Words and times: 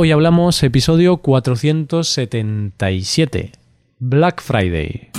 Hoy 0.00 0.12
hablamos 0.12 0.62
episodio 0.62 1.16
477, 1.16 3.50
Black 3.98 4.40
Friday. 4.40 5.10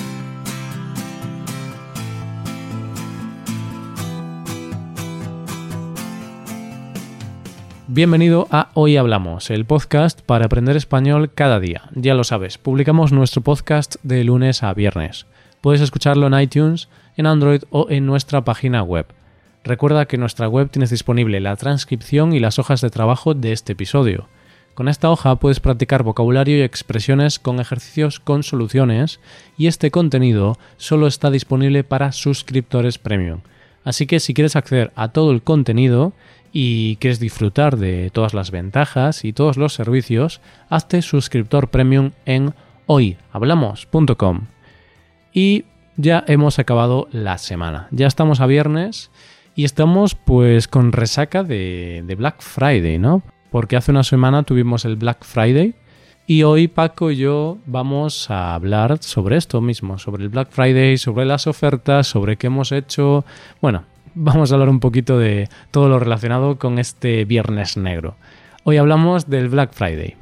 Bienvenido 7.87 8.47
a 8.51 8.69
Hoy 8.73 8.95
Hablamos, 8.95 9.49
el 9.49 9.65
podcast 9.65 10.21
para 10.21 10.45
aprender 10.45 10.77
español 10.77 11.29
cada 11.35 11.59
día. 11.59 11.89
Ya 11.93 12.13
lo 12.13 12.23
sabes, 12.23 12.57
publicamos 12.57 13.11
nuestro 13.11 13.41
podcast 13.41 13.97
de 14.03 14.23
lunes 14.23 14.63
a 14.63 14.73
viernes. 14.73 15.25
Puedes 15.59 15.81
escucharlo 15.81 16.27
en 16.27 16.39
iTunes, 16.39 16.87
en 17.17 17.25
Android 17.25 17.63
o 17.69 17.87
en 17.89 18.05
nuestra 18.05 18.45
página 18.45 18.81
web. 18.81 19.07
Recuerda 19.65 20.05
que 20.05 20.15
en 20.15 20.21
nuestra 20.21 20.47
web 20.47 20.69
tienes 20.71 20.89
disponible 20.89 21.41
la 21.41 21.57
transcripción 21.57 22.31
y 22.31 22.39
las 22.39 22.59
hojas 22.59 22.79
de 22.79 22.89
trabajo 22.89 23.33
de 23.33 23.51
este 23.51 23.73
episodio. 23.73 24.29
Con 24.79 24.87
esta 24.87 25.11
hoja 25.11 25.35
puedes 25.35 25.59
practicar 25.59 26.03
vocabulario 26.03 26.57
y 26.57 26.61
expresiones 26.61 27.37
con 27.37 27.59
ejercicios 27.59 28.21
con 28.21 28.43
soluciones 28.43 29.19
y 29.57 29.67
este 29.67 29.91
contenido 29.91 30.57
solo 30.77 31.07
está 31.07 31.29
disponible 31.29 31.83
para 31.83 32.13
suscriptores 32.13 32.97
premium. 32.97 33.41
Así 33.83 34.07
que 34.07 34.21
si 34.21 34.33
quieres 34.33 34.55
acceder 34.55 34.93
a 34.95 35.09
todo 35.09 35.33
el 35.33 35.41
contenido 35.41 36.13
y 36.53 36.95
quieres 36.95 37.19
disfrutar 37.19 37.75
de 37.75 38.09
todas 38.13 38.33
las 38.33 38.51
ventajas 38.51 39.25
y 39.25 39.33
todos 39.33 39.57
los 39.57 39.73
servicios, 39.73 40.39
hazte 40.69 41.01
suscriptor 41.01 41.67
premium 41.67 42.11
en 42.25 42.53
hoyhablamos.com. 42.85 44.45
Y 45.33 45.65
ya 45.97 46.23
hemos 46.25 46.57
acabado 46.57 47.09
la 47.11 47.37
semana. 47.37 47.89
Ya 47.91 48.07
estamos 48.07 48.39
a 48.39 48.45
viernes 48.45 49.11
y 49.55 49.65
estamos 49.65 50.15
pues 50.15 50.69
con 50.69 50.93
resaca 50.93 51.43
de, 51.43 52.01
de 52.07 52.15
Black 52.15 52.41
Friday, 52.41 52.97
¿no? 52.97 53.23
Porque 53.51 53.75
hace 53.75 53.91
una 53.91 54.03
semana 54.03 54.43
tuvimos 54.43 54.85
el 54.85 54.95
Black 54.95 55.23
Friday 55.23 55.73
y 56.27 56.43
hoy 56.43 56.67
Paco 56.67 57.09
y 57.09 57.17
yo 57.17 57.57
vamos 57.65 58.29
a 58.29 58.53
hablar 58.53 58.99
sobre 59.01 59.37
esto 59.37 59.61
mismo, 59.61 59.97
sobre 59.97 60.23
el 60.23 60.29
Black 60.29 60.49
Friday, 60.51 60.97
sobre 60.97 61.25
las 61.25 61.47
ofertas, 61.47 62.05
sobre 62.05 62.37
qué 62.37 62.47
hemos 62.47 62.71
hecho. 62.71 63.25
Bueno, 63.61 63.85
vamos 64.13 64.51
a 64.51 64.55
hablar 64.55 64.69
un 64.69 64.79
poquito 64.79 65.17
de 65.17 65.49
todo 65.71 65.89
lo 65.89 65.97
relacionado 65.97 66.59
con 66.59 66.77
este 66.77 67.25
viernes 67.25 67.77
negro. 67.77 68.15
Hoy 68.63 68.77
hablamos 68.77 69.27
del 69.27 69.49
Black 69.49 69.73
Friday. 69.73 70.15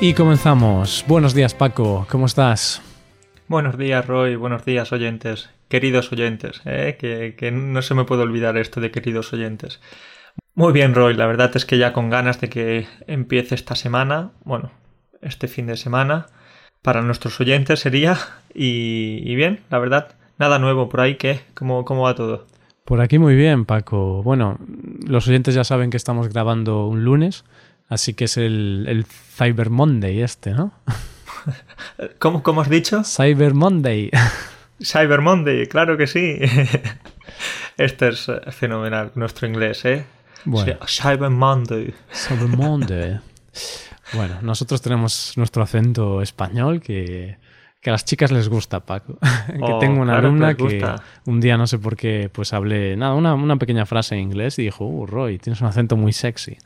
Y 0.00 0.14
comenzamos. 0.14 1.04
Buenos 1.08 1.34
días 1.34 1.54
Paco, 1.54 2.06
¿cómo 2.08 2.26
estás? 2.26 2.87
Buenos 3.48 3.78
días, 3.78 4.06
Roy. 4.06 4.36
Buenos 4.36 4.66
días, 4.66 4.92
oyentes. 4.92 5.48
Queridos 5.68 6.12
oyentes, 6.12 6.60
¿eh? 6.66 6.98
que, 7.00 7.50
no 7.50 7.80
se 7.80 7.94
me 7.94 8.04
puede 8.04 8.20
olvidar 8.20 8.58
esto 8.58 8.78
de 8.82 8.90
queridos 8.90 9.32
oyentes. 9.32 9.80
Muy 10.54 10.74
bien, 10.74 10.94
Roy. 10.94 11.14
La 11.14 11.26
verdad 11.26 11.50
es 11.54 11.64
que 11.64 11.78
ya 11.78 11.94
con 11.94 12.10
ganas 12.10 12.42
de 12.42 12.50
que 12.50 12.86
empiece 13.06 13.54
esta 13.54 13.74
semana, 13.74 14.32
bueno, 14.44 14.70
este 15.22 15.48
fin 15.48 15.66
de 15.66 15.78
semana, 15.78 16.26
para 16.82 17.00
nuestros 17.00 17.40
oyentes 17.40 17.80
sería. 17.80 18.18
Y, 18.52 19.34
bien, 19.34 19.60
la 19.70 19.78
verdad, 19.78 20.16
nada 20.38 20.58
nuevo 20.58 20.90
por 20.90 21.00
ahí. 21.00 21.14
¿Qué? 21.14 21.40
¿Cómo, 21.54 21.86
¿Cómo 21.86 22.02
va 22.02 22.14
todo? 22.14 22.46
Por 22.84 23.00
aquí 23.00 23.18
muy 23.18 23.34
bien, 23.34 23.64
Paco. 23.64 24.22
Bueno, 24.22 24.58
los 25.06 25.26
oyentes 25.26 25.54
ya 25.54 25.64
saben 25.64 25.88
que 25.88 25.96
estamos 25.96 26.28
grabando 26.28 26.86
un 26.86 27.02
lunes, 27.02 27.46
así 27.88 28.12
que 28.12 28.24
es 28.26 28.36
el, 28.36 28.84
el 28.88 29.06
Cyber 29.06 29.70
Monday 29.70 30.20
este, 30.20 30.50
¿no? 30.50 30.72
¿Cómo, 32.18 32.42
¿Cómo, 32.42 32.60
has 32.60 32.68
dicho? 32.68 33.02
Cyber 33.04 33.54
Monday. 33.54 34.10
Cyber 34.82 35.20
Monday, 35.20 35.66
claro 35.66 35.96
que 35.96 36.06
sí. 36.06 36.38
Este 37.76 38.08
es 38.08 38.28
eh, 38.28 38.50
fenomenal, 38.50 39.12
nuestro 39.14 39.46
inglés, 39.46 39.84
¿eh? 39.84 40.04
Bueno. 40.44 40.78
Cyber 40.86 41.30
Monday. 41.30 41.94
Cyber 42.12 42.48
Monday. 42.48 43.20
Bueno, 44.12 44.38
nosotros 44.42 44.82
tenemos 44.82 45.34
nuestro 45.36 45.62
acento 45.62 46.22
español 46.22 46.80
que, 46.80 47.38
que 47.80 47.90
a 47.90 47.92
las 47.92 48.04
chicas 48.04 48.32
les 48.32 48.48
gusta, 48.48 48.80
Paco. 48.80 49.18
que 49.46 49.72
oh, 49.72 49.78
tengo 49.78 50.00
una 50.00 50.18
alumna 50.18 50.54
que, 50.54 50.84
un 51.26 51.40
día, 51.40 51.56
no 51.56 51.66
sé 51.66 51.78
por 51.78 51.96
qué, 51.96 52.30
pues 52.32 52.52
hablé, 52.52 52.96
nada, 52.96 53.14
una, 53.14 53.34
una 53.34 53.56
pequeña 53.56 53.86
frase 53.86 54.14
en 54.16 54.22
inglés 54.22 54.58
y 54.58 54.62
dijo, 54.62 54.84
uh, 54.84 55.06
Roy, 55.06 55.38
tienes 55.38 55.60
un 55.60 55.68
acento 55.68 55.96
muy 55.96 56.12
sexy. 56.12 56.56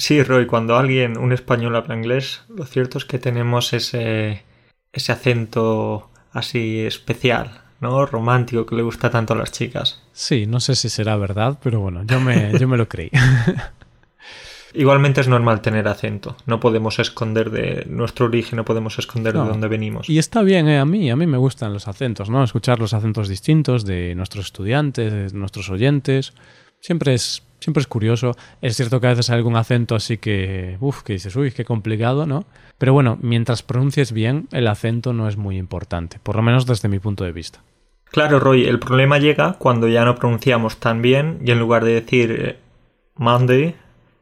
Sí, 0.00 0.22
Roy, 0.22 0.46
cuando 0.46 0.78
alguien, 0.78 1.18
un 1.18 1.30
español 1.30 1.76
habla 1.76 1.94
inglés, 1.94 2.40
lo 2.48 2.64
cierto 2.64 2.96
es 2.96 3.04
que 3.04 3.18
tenemos 3.18 3.74
ese, 3.74 4.44
ese 4.94 5.12
acento 5.12 6.08
así 6.32 6.80
especial, 6.80 7.60
¿no? 7.80 8.06
Romántico 8.06 8.64
que 8.64 8.76
le 8.76 8.82
gusta 8.82 9.10
tanto 9.10 9.34
a 9.34 9.36
las 9.36 9.52
chicas. 9.52 10.02
Sí, 10.12 10.46
no 10.46 10.58
sé 10.58 10.74
si 10.74 10.88
será 10.88 11.16
verdad, 11.16 11.58
pero 11.62 11.80
bueno, 11.80 12.02
yo 12.06 12.18
me, 12.18 12.50
yo 12.58 12.66
me 12.66 12.78
lo 12.78 12.88
creí. 12.88 13.10
Igualmente 14.72 15.20
es 15.20 15.28
normal 15.28 15.60
tener 15.60 15.86
acento. 15.86 16.34
No 16.46 16.60
podemos 16.60 16.98
esconder 16.98 17.50
de 17.50 17.84
nuestro 17.86 18.24
origen, 18.24 18.56
no 18.56 18.64
podemos 18.64 18.98
esconder 18.98 19.34
de 19.34 19.40
dónde 19.40 19.68
venimos. 19.68 20.08
Y 20.08 20.18
está 20.18 20.40
bien, 20.40 20.66
¿eh? 20.66 20.78
a 20.78 20.86
mí, 20.86 21.10
a 21.10 21.16
mí 21.16 21.26
me 21.26 21.36
gustan 21.36 21.74
los 21.74 21.88
acentos, 21.88 22.30
¿no? 22.30 22.42
Escuchar 22.42 22.78
los 22.78 22.94
acentos 22.94 23.28
distintos 23.28 23.84
de 23.84 24.14
nuestros 24.14 24.46
estudiantes, 24.46 25.12
de 25.12 25.38
nuestros 25.38 25.68
oyentes. 25.68 26.32
Siempre 26.80 27.14
es 27.14 27.42
siempre 27.60 27.80
es 27.82 27.86
curioso. 27.86 28.36
Es 28.60 28.76
cierto 28.76 29.00
que 29.00 29.06
a 29.06 29.10
veces 29.10 29.30
hay 29.30 29.36
algún 29.36 29.56
acento 29.56 29.94
así 29.94 30.18
que, 30.18 30.76
uff, 30.80 31.02
que 31.02 31.12
dices, 31.14 31.36
uy, 31.36 31.52
qué 31.52 31.64
complicado, 31.64 32.26
¿no? 32.26 32.44
Pero 32.78 32.92
bueno, 32.92 33.18
mientras 33.20 33.62
pronuncies 33.62 34.12
bien, 34.12 34.48
el 34.52 34.66
acento 34.66 35.12
no 35.12 35.28
es 35.28 35.36
muy 35.36 35.58
importante, 35.58 36.18
por 36.22 36.36
lo 36.36 36.42
menos 36.42 36.66
desde 36.66 36.88
mi 36.88 36.98
punto 36.98 37.24
de 37.24 37.32
vista. 37.32 37.60
Claro, 38.06 38.40
Roy, 38.40 38.64
el 38.64 38.80
problema 38.80 39.18
llega 39.18 39.52
cuando 39.58 39.86
ya 39.86 40.04
no 40.04 40.16
pronunciamos 40.16 40.78
tan 40.78 41.00
bien 41.00 41.38
y 41.44 41.52
en 41.52 41.60
lugar 41.60 41.84
de 41.84 41.92
decir 41.92 42.32
eh, 42.32 42.58
Monday, 43.16 43.76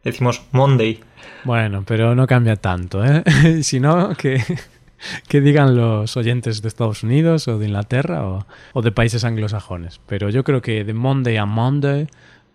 decimos 0.04 0.42
Monday. 0.52 1.00
Bueno, 1.44 1.84
pero 1.86 2.14
no 2.14 2.26
cambia 2.26 2.56
tanto, 2.56 3.02
¿eh? 3.02 3.22
si 3.62 3.80
no, 3.80 4.14
que, 4.14 4.42
que 5.28 5.40
digan 5.40 5.74
los 5.74 6.18
oyentes 6.18 6.60
de 6.60 6.68
Estados 6.68 7.02
Unidos 7.02 7.48
o 7.48 7.58
de 7.58 7.66
Inglaterra 7.66 8.26
o, 8.26 8.46
o 8.74 8.82
de 8.82 8.92
países 8.92 9.24
anglosajones. 9.24 10.00
Pero 10.06 10.28
yo 10.28 10.44
creo 10.44 10.60
que 10.60 10.84
de 10.84 10.92
Monday 10.92 11.38
a 11.38 11.46
Monday 11.46 12.08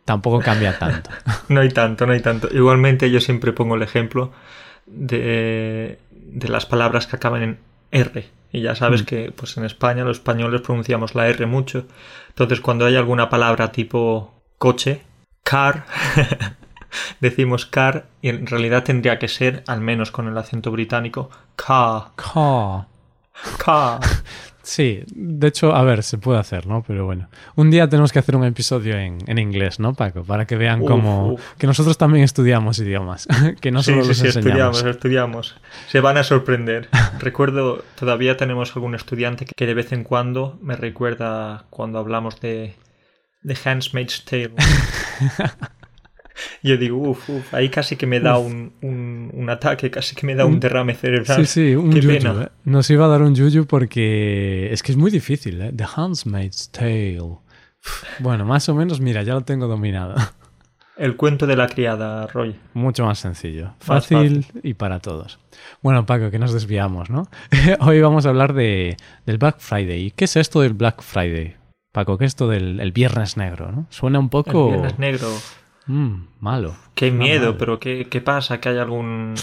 tampoco 0.05 0.39
cambia 0.39 0.77
tanto. 0.77 1.09
no 1.49 1.61
hay 1.61 1.69
tanto, 1.69 2.05
no 2.05 2.13
hay 2.13 2.21
tanto. 2.21 2.49
Igualmente 2.51 3.09
yo 3.11 3.19
siempre 3.19 3.53
pongo 3.53 3.75
el 3.75 3.83
ejemplo 3.83 4.31
de, 4.85 5.99
las 6.41 6.65
palabras 6.65 7.07
que 7.07 7.15
acaban 7.15 7.43
en 7.43 7.59
R. 7.91 8.29
Y 8.51 8.61
ya 8.61 8.75
sabes 8.75 9.03
mm. 9.03 9.05
que 9.05 9.31
pues 9.35 9.57
en 9.57 9.65
España 9.65 10.03
los 10.03 10.17
españoles 10.17 10.61
pronunciamos 10.61 11.15
la 11.15 11.27
R 11.27 11.45
mucho. 11.45 11.85
Entonces 12.29 12.61
cuando 12.61 12.85
hay 12.85 12.95
alguna 12.95 13.29
palabra 13.29 13.71
tipo 13.71 14.33
coche, 14.57 15.01
car, 15.43 15.85
decimos 17.19 17.65
car 17.65 18.05
y 18.21 18.29
en 18.29 18.45
realidad 18.45 18.83
tendría 18.83 19.17
que 19.19 19.27
ser, 19.27 19.63
al 19.67 19.81
menos 19.81 20.11
con 20.11 20.27
el 20.27 20.37
acento 20.37 20.71
británico, 20.71 21.29
car. 21.55 22.11
Car. 22.15 22.87
Car. 23.57 23.99
Sí, 24.63 25.03
de 25.13 25.47
hecho, 25.49 25.75
a 25.75 25.83
ver, 25.83 26.03
se 26.03 26.17
puede 26.17 26.39
hacer, 26.39 26.67
¿no? 26.67 26.83
Pero 26.87 27.05
bueno, 27.05 27.27
un 27.55 27.69
día 27.69 27.89
tenemos 27.89 28.13
que 28.13 28.19
hacer 28.19 28.37
un 28.37 28.45
episodio 28.45 28.97
en, 28.97 29.17
en 29.27 29.37
inglés, 29.37 29.77
¿no, 29.77 29.93
Paco? 29.93 30.23
Para 30.23 30.47
que 30.47 30.55
vean 30.55 30.85
cómo... 30.85 31.35
Que 31.57 31.67
nosotros 31.67 31.97
también 31.97 32.23
estudiamos 32.23 32.79
idiomas, 32.79 33.27
que 33.61 33.71
no 33.71 33.83
solo 33.83 34.05
sí, 34.05 34.13
sí, 34.13 34.21
sí, 34.21 34.39
estudiamos, 34.39 34.81
estudiamos. 34.83 35.57
Se 35.89 35.99
van 35.99 36.17
a 36.17 36.23
sorprender. 36.23 36.87
Recuerdo, 37.19 37.83
todavía 37.95 38.37
tenemos 38.37 38.73
algún 38.77 38.95
estudiante 38.95 39.45
que 39.45 39.65
de 39.65 39.73
vez 39.73 39.91
en 39.91 40.05
cuando 40.05 40.57
me 40.61 40.77
recuerda 40.77 41.65
cuando 41.69 41.99
hablamos 41.99 42.39
de, 42.39 42.75
de 43.41 43.57
Handmaid's 43.65 44.23
Tale. 44.23 44.53
Yo 46.63 46.77
digo, 46.77 46.97
uff, 46.97 47.29
uf, 47.29 47.53
ahí 47.53 47.69
casi 47.69 47.95
que 47.95 48.07
me 48.07 48.19
da 48.19 48.37
un, 48.37 48.73
un, 48.81 49.49
ataque, 49.49 49.89
casi 49.91 50.15
que 50.15 50.25
me 50.25 50.35
da 50.35 50.45
un 50.45 50.59
derrame 50.59 50.93
cerebral. 50.95 51.45
Sí, 51.45 51.69
sí, 51.69 51.75
un 51.75 51.91
yuyu. 51.91 52.41
¿eh? 52.41 52.49
Nos 52.65 52.89
iba 52.89 53.05
a 53.05 53.07
dar 53.07 53.21
un 53.21 53.35
yuyu 53.35 53.65
porque 53.65 54.71
es 54.71 54.81
que 54.83 54.91
es 54.91 54.97
muy 54.97 55.11
difícil, 55.11 55.61
¿eh? 55.61 55.71
The 55.75 55.85
Handmaid's 55.95 56.69
Tale. 56.71 57.37
Bueno, 58.19 58.45
más 58.45 58.69
o 58.69 58.75
menos, 58.75 59.01
mira, 59.01 59.23
ya 59.23 59.33
lo 59.33 59.41
tengo 59.41 59.67
dominado. 59.67 60.15
El 60.95 61.15
cuento 61.15 61.47
de 61.47 61.55
la 61.55 61.67
criada, 61.67 62.27
Roy. 62.27 62.55
Mucho 62.73 63.05
más 63.05 63.17
sencillo. 63.17 63.73
Fácil, 63.79 64.45
y 64.61 64.75
para 64.75 64.99
todos. 64.99 65.39
Bueno, 65.81 66.05
Paco, 66.05 66.29
que 66.29 66.37
nos 66.37 66.53
desviamos, 66.53 67.09
¿no? 67.09 67.27
Hoy 67.79 67.99
vamos 67.99 68.25
a 68.25 68.29
hablar 68.29 68.53
de, 68.53 68.95
del 69.25 69.39
Black 69.39 69.59
Friday. 69.59 70.11
¿Qué 70.11 70.25
es 70.25 70.35
esto 70.35 70.61
del 70.61 70.73
Black 70.73 71.01
Friday? 71.01 71.55
Paco, 71.91 72.17
¿qué 72.17 72.25
es 72.25 72.31
esto 72.31 72.47
del 72.47 72.79
el 72.79 72.91
Viernes 72.91 73.37
Negro, 73.37 73.71
no? 73.71 73.87
Suena 73.89 74.19
un 74.19 74.29
poco... 74.29 74.67
El 74.67 74.73
Viernes 74.73 74.99
Negro. 74.99 75.27
Mm, 75.87 76.27
malo. 76.39 76.75
Qué 76.95 77.11
miedo, 77.11 77.57
pero 77.57 77.79
¿qué, 77.79 78.07
¿qué, 78.09 78.21
pasa? 78.21 78.59
¿Que 78.59 78.69
hay 78.69 78.77
algún... 78.77 79.35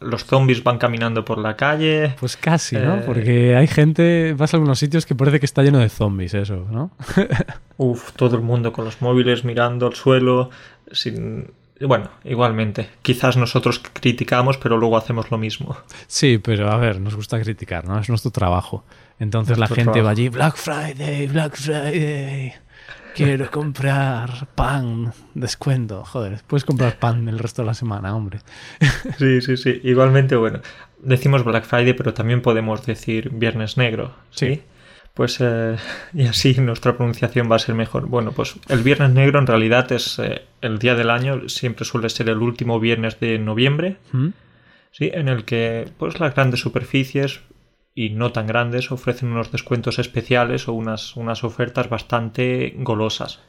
los 0.00 0.24
zombies 0.24 0.62
van 0.62 0.78
caminando 0.78 1.24
por 1.24 1.38
la 1.38 1.56
calle? 1.56 2.14
Pues 2.20 2.36
casi, 2.36 2.76
¿no? 2.76 2.96
Eh, 2.96 3.02
Porque 3.06 3.56
hay 3.56 3.66
gente, 3.66 4.34
vas 4.36 4.52
a 4.52 4.56
algunos 4.58 4.78
sitios 4.78 5.06
que 5.06 5.14
parece 5.14 5.40
que 5.40 5.46
está 5.46 5.62
lleno 5.62 5.78
de 5.78 5.88
zombies 5.88 6.34
eso, 6.34 6.66
¿no? 6.70 6.90
Uf, 7.76 8.12
todo 8.12 8.36
el 8.36 8.42
mundo 8.42 8.72
con 8.72 8.84
los 8.84 9.00
móviles 9.00 9.44
mirando 9.44 9.86
al 9.86 9.94
suelo, 9.94 10.50
sin... 10.92 11.52
Bueno, 11.80 12.10
igualmente. 12.24 12.88
Quizás 13.02 13.36
nosotros 13.36 13.80
criticamos, 13.92 14.58
pero 14.58 14.76
luego 14.76 14.96
hacemos 14.96 15.30
lo 15.30 15.38
mismo. 15.38 15.76
Sí, 16.08 16.38
pero 16.38 16.72
a 16.72 16.76
ver, 16.76 17.00
nos 17.00 17.14
gusta 17.14 17.40
criticar, 17.40 17.86
¿no? 17.86 18.00
Es 18.00 18.08
nuestro 18.08 18.32
trabajo. 18.32 18.84
Entonces 19.20 19.58
la 19.58 19.68
gente 19.68 20.02
va 20.02 20.10
allí, 20.10 20.28
Black 20.28 20.56
Friday, 20.56 21.28
Black 21.28 21.56
Friday. 21.56 22.52
Quiero 23.14 23.50
comprar 23.50 24.46
pan, 24.54 25.12
descuento. 25.34 26.04
Joder, 26.04 26.40
puedes 26.46 26.64
comprar 26.64 26.98
pan 26.98 27.28
el 27.28 27.38
resto 27.38 27.62
de 27.62 27.66
la 27.66 27.74
semana, 27.74 28.14
hombre. 28.14 28.38
Sí, 29.18 29.40
sí, 29.40 29.56
sí. 29.56 29.80
Igualmente, 29.82 30.36
bueno, 30.36 30.60
decimos 31.00 31.44
Black 31.44 31.64
Friday, 31.64 31.94
pero 31.94 32.14
también 32.14 32.42
podemos 32.42 32.86
decir 32.86 33.30
Viernes 33.30 33.76
Negro, 33.76 34.14
¿sí? 34.30 34.54
Sí. 34.54 34.62
Pues, 35.14 35.38
eh, 35.40 35.76
y 36.14 36.26
así 36.26 36.54
nuestra 36.60 36.96
pronunciación 36.96 37.50
va 37.50 37.56
a 37.56 37.58
ser 37.58 37.74
mejor. 37.74 38.06
Bueno, 38.06 38.30
pues 38.30 38.54
el 38.68 38.84
Viernes 38.84 39.10
Negro 39.10 39.40
en 39.40 39.48
realidad 39.48 39.90
es 39.90 40.20
eh, 40.20 40.42
el 40.60 40.78
día 40.78 40.94
del 40.94 41.10
año, 41.10 41.48
siempre 41.48 41.84
suele 41.84 42.08
ser 42.08 42.28
el 42.28 42.38
último 42.38 42.78
viernes 42.78 43.18
de 43.18 43.36
noviembre, 43.40 43.96
¿Mm? 44.12 44.28
¿sí? 44.92 45.10
En 45.12 45.26
el 45.26 45.44
que, 45.44 45.88
pues, 45.98 46.20
las 46.20 46.36
grandes 46.36 46.60
superficies 46.60 47.40
y 47.98 48.10
no 48.10 48.30
tan 48.30 48.46
grandes 48.46 48.92
ofrecen 48.92 49.32
unos 49.32 49.50
descuentos 49.50 49.98
especiales 49.98 50.68
o 50.68 50.72
unas, 50.72 51.16
unas 51.16 51.42
ofertas 51.42 51.88
bastante 51.88 52.74
golosas. 52.76 53.40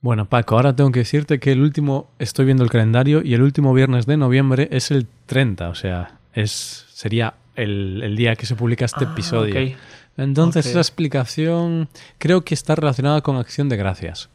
Bueno, 0.00 0.24
Paco, 0.24 0.56
ahora 0.56 0.74
tengo 0.74 0.90
que 0.90 1.00
decirte 1.00 1.38
que 1.38 1.52
el 1.52 1.60
último, 1.60 2.10
estoy 2.18 2.46
viendo 2.46 2.64
el 2.64 2.70
calendario 2.70 3.20
y 3.22 3.34
el 3.34 3.42
último 3.42 3.74
viernes 3.74 4.06
de 4.06 4.16
noviembre 4.16 4.68
es 4.72 4.90
el 4.90 5.06
30, 5.26 5.68
o 5.68 5.74
sea, 5.74 6.18
es 6.32 6.86
sería 6.88 7.34
el, 7.56 8.00
el 8.02 8.16
día 8.16 8.36
que 8.36 8.46
se 8.46 8.56
publica 8.56 8.86
este 8.86 9.04
Ah, 9.04 9.10
episodio. 9.12 9.76
Entonces, 10.16 10.64
esa 10.64 10.80
explicación 10.80 11.90
creo 12.16 12.42
que 12.42 12.54
está 12.54 12.76
relacionada 12.76 13.20
con 13.20 13.36
Acción 13.36 13.68
de 13.68 13.76
Gracias. 13.76 14.30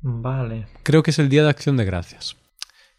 Vale. 0.00 0.68
Creo 0.84 1.02
que 1.02 1.10
es 1.10 1.18
el 1.18 1.28
día 1.28 1.42
de 1.42 1.50
Acción 1.50 1.76
de 1.76 1.84
Gracias, 1.84 2.36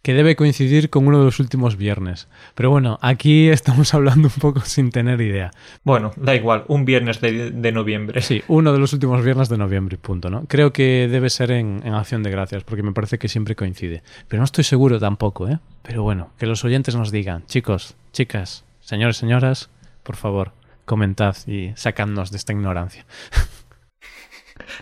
que 0.02 0.14
debe 0.14 0.36
coincidir 0.36 0.90
con 0.90 1.08
uno 1.08 1.20
de 1.20 1.26
los 1.26 1.40
últimos 1.40 1.76
viernes. 1.76 2.28
Pero 2.56 2.70
bueno, 2.70 2.98
aquí 3.02 3.50
estamos 3.50 3.94
hablando 3.94 4.30
un 4.34 4.42
poco 4.42 4.62
sin 4.62 4.92
tener 4.92 5.20
idea. 5.22 5.52
Bueno, 5.84 6.12
da 6.16 6.36
igual, 6.36 6.64
un 6.68 6.86
viernes 6.86 7.22
de, 7.22 7.52
de 7.52 7.72
noviembre. 7.72 8.22
Sí, 8.22 8.44
uno 8.48 8.74
de 8.74 8.80
los 8.80 8.94
últimos 8.94 9.24
viernes 9.24 9.50
de 9.50 9.58
noviembre, 9.58 9.98
punto, 9.98 10.30
¿no? 10.30 10.46
Creo 10.46 10.72
que 10.74 11.08
debe 11.10 11.30
ser 11.30 11.52
en, 11.52 11.82
en 11.84 11.94
Acción 11.94 12.24
de 12.24 12.32
Gracias, 12.32 12.64
porque 12.64 12.84
me 12.84 12.94
parece 12.94 13.18
que 13.18 13.28
siempre 13.28 13.56
coincide. 13.56 14.04
Pero 14.28 14.40
no 14.40 14.46
estoy 14.46 14.64
seguro 14.64 15.00
tampoco, 15.00 15.48
¿eh? 15.48 15.60
Pero 15.84 16.04
bueno, 16.04 16.32
que 16.38 16.46
los 16.46 16.64
oyentes 16.64 16.96
nos 16.96 17.12
digan, 17.12 17.46
chicos, 17.48 17.96
chicas, 18.12 18.66
señores, 18.80 19.18
señoras, 19.18 19.70
por 20.04 20.16
favor, 20.16 20.54
comentad 20.86 21.36
y 21.46 21.72
sacadnos 21.76 22.32
de 22.32 22.38
esta 22.38 22.54
ignorancia. 22.54 23.06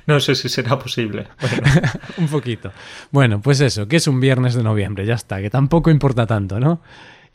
No 0.06 0.20
sé 0.20 0.36
si 0.36 0.50
será 0.50 0.78
posible. 0.80 1.28
Un 2.18 2.28
poquito. 2.28 2.72
Bueno, 3.12 3.42
pues 3.42 3.62
eso, 3.62 3.88
que 3.88 3.98
es 3.98 4.08
un 4.08 4.20
viernes 4.20 4.56
de 4.56 4.64
noviembre, 4.64 5.06
ya 5.06 5.16
está, 5.16 5.42
que 5.42 5.50
tampoco 5.50 5.90
importa 5.90 6.26
tanto, 6.26 6.60
¿no? 6.60 6.82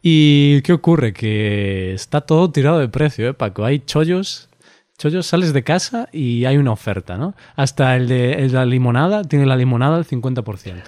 ¿Y 0.02 0.62
qué 0.62 0.72
ocurre? 0.72 1.12
Que 1.12 1.94
está 1.94 2.22
todo 2.22 2.50
tirado 2.50 2.78
de 2.78 2.88
precio, 2.88 3.28
¿eh, 3.28 3.34
Paco? 3.34 3.64
Hay 3.64 3.80
chollos, 3.80 4.48
chollos, 4.98 5.26
sales 5.26 5.52
de 5.52 5.62
casa 5.62 6.08
y 6.12 6.44
hay 6.44 6.56
una 6.56 6.72
oferta, 6.72 7.16
¿no? 7.16 7.34
Hasta 7.54 7.96
el 7.96 8.08
de, 8.08 8.32
el 8.34 8.52
la 8.52 8.66
limonada, 8.66 9.22
tiene 9.22 9.46
la 9.46 9.56
limonada 9.56 9.96
al 9.96 10.04
50%. 10.04 10.82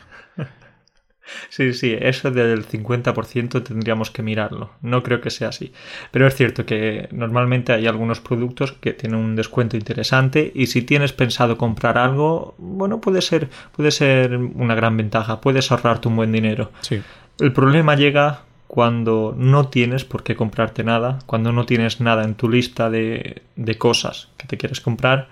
Sí, 1.49 1.73
sí, 1.73 1.97
eso 1.99 2.31
del 2.31 2.67
50% 2.67 3.63
tendríamos 3.63 4.11
que 4.11 4.23
mirarlo. 4.23 4.71
No 4.83 5.03
creo 5.03 5.21
que 5.21 5.31
sea 5.31 5.49
así. 5.49 5.73
Pero 6.11 6.27
es 6.27 6.35
cierto 6.35 6.67
que 6.67 7.09
normalmente 7.13 7.73
hay 7.73 7.87
algunos 7.87 8.21
productos 8.21 8.73
que 8.73 8.93
tienen 8.93 9.19
un 9.19 9.37
descuento 9.37 9.77
interesante 9.77 10.53
y 10.55 10.67
si 10.67 10.83
tienes 10.83 11.13
pensado 11.13 11.57
comprar 11.57 11.99
algo, 11.99 12.55
bueno, 12.59 13.01
puede 13.01 13.23
ser, 13.23 13.49
puede 13.73 13.91
ser 13.91 14.37
una 14.37 14.75
gran 14.75 14.97
ventaja. 14.97 15.41
Puedes 15.41 15.71
ahorrarte 15.71 16.09
un 16.09 16.17
buen 16.17 16.33
dinero. 16.33 16.73
Sí. 16.81 17.01
El 17.39 17.53
problema 17.53 17.97
llega 17.97 18.43
cuando 18.67 19.35
no 19.37 19.69
tienes 19.69 20.05
por 20.05 20.23
qué 20.23 20.35
comprarte 20.35 20.83
nada, 20.85 21.21
cuando 21.27 21.53
no 21.53 21.65
tienes 21.65 22.01
nada 22.01 22.25
en 22.25 22.35
tu 22.35 22.49
lista 22.49 22.91
de, 22.91 23.43
de 23.57 23.79
cosas 23.79 24.31
que 24.37 24.47
te 24.47 24.57
quieres 24.57 24.81
comprar 24.81 25.29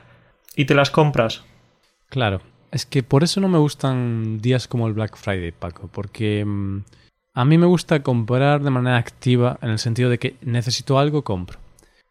y 0.54 0.64
te 0.64 0.74
las 0.74 0.90
compras. 0.90 1.42
Claro. 2.08 2.40
Es 2.72 2.86
que 2.86 3.02
por 3.02 3.22
eso 3.22 3.38
no 3.40 3.48
me 3.48 3.58
gustan 3.58 4.40
días 4.40 4.66
como 4.66 4.88
el 4.88 4.94
Black 4.94 5.16
Friday, 5.16 5.52
Paco, 5.52 5.90
porque 5.92 6.42
mm, 6.44 6.78
a 7.34 7.44
mí 7.44 7.58
me 7.58 7.66
gusta 7.66 8.02
comprar 8.02 8.62
de 8.62 8.70
manera 8.70 8.96
activa 8.96 9.58
en 9.60 9.70
el 9.70 9.78
sentido 9.78 10.08
de 10.08 10.18
que 10.18 10.36
necesito 10.40 10.98
algo, 10.98 11.22
compro. 11.22 11.58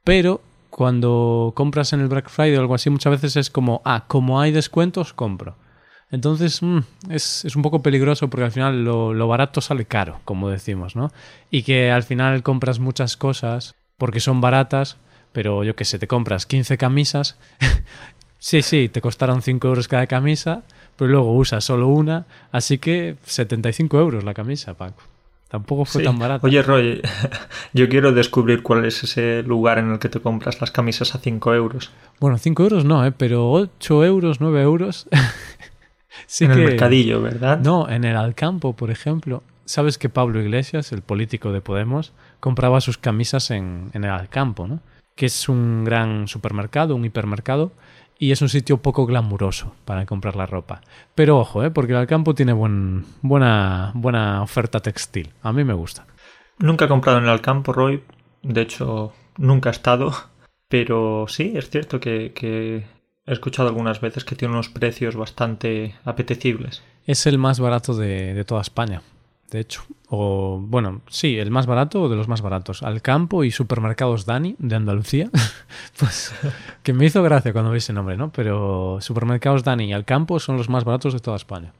Pero 0.04 0.42
cuando 0.70 1.52
compras 1.56 1.94
en 1.94 2.02
el 2.02 2.08
Black 2.08 2.30
Friday 2.30 2.56
o 2.56 2.60
algo 2.60 2.76
así, 2.76 2.92
muchas 2.92 3.12
veces 3.12 3.36
es 3.38 3.50
como, 3.50 3.82
ah, 3.86 4.06
como 4.08 4.40
hay 4.40 4.52
descuentos, 4.52 5.14
compro. 5.14 5.56
Entonces 6.12 6.62
mm, 6.62 6.80
es, 7.10 7.44
es 7.44 7.56
un 7.56 7.64
poco 7.64 7.82
peligroso 7.82 8.30
porque 8.30 8.46
al 8.46 8.52
final 8.52 8.84
lo, 8.84 9.16
lo 9.16 9.28
barato 9.28 9.62
sale 9.62 9.86
caro, 9.86 10.20
como 10.26 10.50
decimos, 10.50 10.96
¿no? 10.96 11.12
Y 11.50 11.64
que 11.64 11.90
al 11.90 12.04
final 12.04 12.44
compras 12.44 12.78
muchas 12.78 13.18
cosas 13.18 13.74
porque 13.98 14.20
son 14.20 14.42
baratas, 14.42 14.98
pero 15.32 15.64
yo 15.64 15.76
qué 15.76 15.86
sé, 15.86 15.98
te 15.98 16.08
compras 16.08 16.46
15 16.46 16.78
camisas 16.78 17.38
Sí, 18.44 18.64
sí, 18.64 18.90
te 18.90 19.02
costaron 19.02 19.44
5 19.44 19.68
euros 19.68 19.88
cada 19.88 20.08
camisa, 20.08 20.64
pero 20.96 21.12
luego 21.12 21.32
usas 21.34 21.64
solo 21.64 21.88
una, 21.90 22.26
así 22.52 22.80
que 22.80 23.16
75 23.24 24.00
euros 24.00 24.24
la 24.24 24.34
camisa, 24.34 24.74
Paco. 24.74 25.04
Tampoco 25.48 25.86
fue 25.86 26.02
Sí. 26.02 26.06
tan 26.08 26.18
barato. 26.18 26.48
Oye, 26.48 26.64
Roy, 26.64 27.02
yo 27.74 27.88
quiero 27.88 28.14
descubrir 28.14 28.64
cuál 28.64 28.86
es 28.86 29.04
ese 29.04 29.44
lugar 29.44 29.78
en 29.78 29.92
el 29.92 30.00
que 30.00 30.10
te 30.10 30.20
compras 30.20 30.60
las 30.60 30.72
camisas 30.72 31.14
a 31.14 31.20
5 31.20 31.54
euros. 31.54 31.92
Bueno, 32.20 32.40
5 32.40 32.64
euros 32.64 32.84
no, 32.84 33.06
¿eh? 33.06 33.12
pero 33.12 33.52
8 33.52 34.06
euros, 34.06 34.42
9 34.42 34.60
euros. 34.64 35.08
sí 36.26 36.46
en 36.46 36.54
que... 36.54 36.58
el 36.58 36.66
mercadillo, 36.66 37.22
¿verdad? 37.22 37.60
No, 37.60 37.88
en 37.90 38.06
el 38.06 38.16
Alcampo, 38.18 38.74
por 38.76 38.90
ejemplo. 38.90 39.44
¿Sabes 39.66 40.00
que 40.00 40.10
Pablo 40.10 40.42
Iglesias, 40.42 40.92
el 40.94 41.04
político 41.04 41.52
de 41.52 41.62
Podemos, 41.62 42.12
compraba 42.40 42.82
sus 42.82 42.98
camisas 42.98 43.52
en, 43.52 43.92
en 43.94 44.04
el 44.04 44.10
Alcampo, 44.10 44.68
¿no? 44.68 44.80
Que 45.16 45.28
es 45.28 45.48
un 45.48 45.84
gran 45.84 46.28
supermercado, 46.28 46.96
un 46.96 47.06
hipermercado, 47.06 47.72
y 48.22 48.32
es 48.32 48.42
un 48.44 48.50
sitio 48.50 48.78
poco 48.78 49.08
glamuroso 49.08 49.74
para 49.84 50.06
comprar 50.06 50.36
la 50.36 50.46
ropa. 50.46 50.82
Pero 51.16 51.40
ojo, 51.40 51.64
¿eh? 51.64 51.72
porque 51.72 51.94
el 51.94 51.98
Alcampo 51.98 52.36
tiene 52.36 52.54
buen, 52.54 53.04
buena, 53.24 53.92
buena 53.96 54.44
oferta 54.44 54.80
textil. 54.80 55.34
A 55.42 55.52
mí 55.52 55.64
me 55.64 55.74
gusta. 55.74 56.06
Nunca 56.60 56.86
he 56.86 56.88
comprado 56.88 57.18
en 57.18 57.24
el 57.24 57.32
Alcampo, 57.32 57.74
Roy. 57.74 58.04
De 58.44 58.62
hecho, 58.62 59.12
nunca 59.38 59.70
he 59.70 59.72
estado. 59.72 60.14
Pero 60.70 61.26
sí, 61.28 61.54
es 61.56 61.72
cierto 61.72 62.00
que, 62.00 62.32
que 62.34 62.86
he 63.26 63.34
escuchado 63.34 63.70
algunas 63.70 64.02
veces 64.02 64.24
que 64.24 64.36
tiene 64.36 64.54
unos 64.54 64.70
precios 64.70 65.16
bastante 65.16 65.96
apetecibles. 66.06 66.84
Es 67.08 67.26
el 67.26 67.40
más 67.40 67.60
barato 67.60 67.96
de, 67.96 68.36
de 68.36 68.46
toda 68.46 68.62
España, 68.62 69.02
de 69.52 69.60
hecho. 69.60 69.84
O, 70.08 70.60
bueno, 70.60 71.02
sí, 71.10 71.38
el 71.38 71.52
más 71.52 71.68
barato 71.68 72.02
o 72.02 72.10
de 72.10 72.16
los 72.16 72.28
más 72.28 72.42
baratos. 72.42 72.84
Alcampo 72.84 73.44
y 73.44 73.52
Supermercados 73.52 74.26
Dani, 74.26 74.56
de 74.58 74.76
Andalucía. 74.76 75.30
pues, 76.00 76.34
que 76.82 76.94
me 76.94 77.06
hizo 77.06 77.22
gracia 77.22 77.54
cuando 77.54 77.72
vi 77.72 77.78
ese 77.78 77.94
nombre, 77.94 78.18
¿no? 78.18 78.32
Pero 78.32 78.98
Supermercados 79.02 79.64
Dani 79.64 79.86
y 79.86 79.94
Alcampo 79.94 80.40
son 80.40 80.58
los 80.58 80.70
más 80.70 80.86
baratos 80.86 81.14
de 81.14 81.20
toda 81.20 81.38
España. 81.38 81.74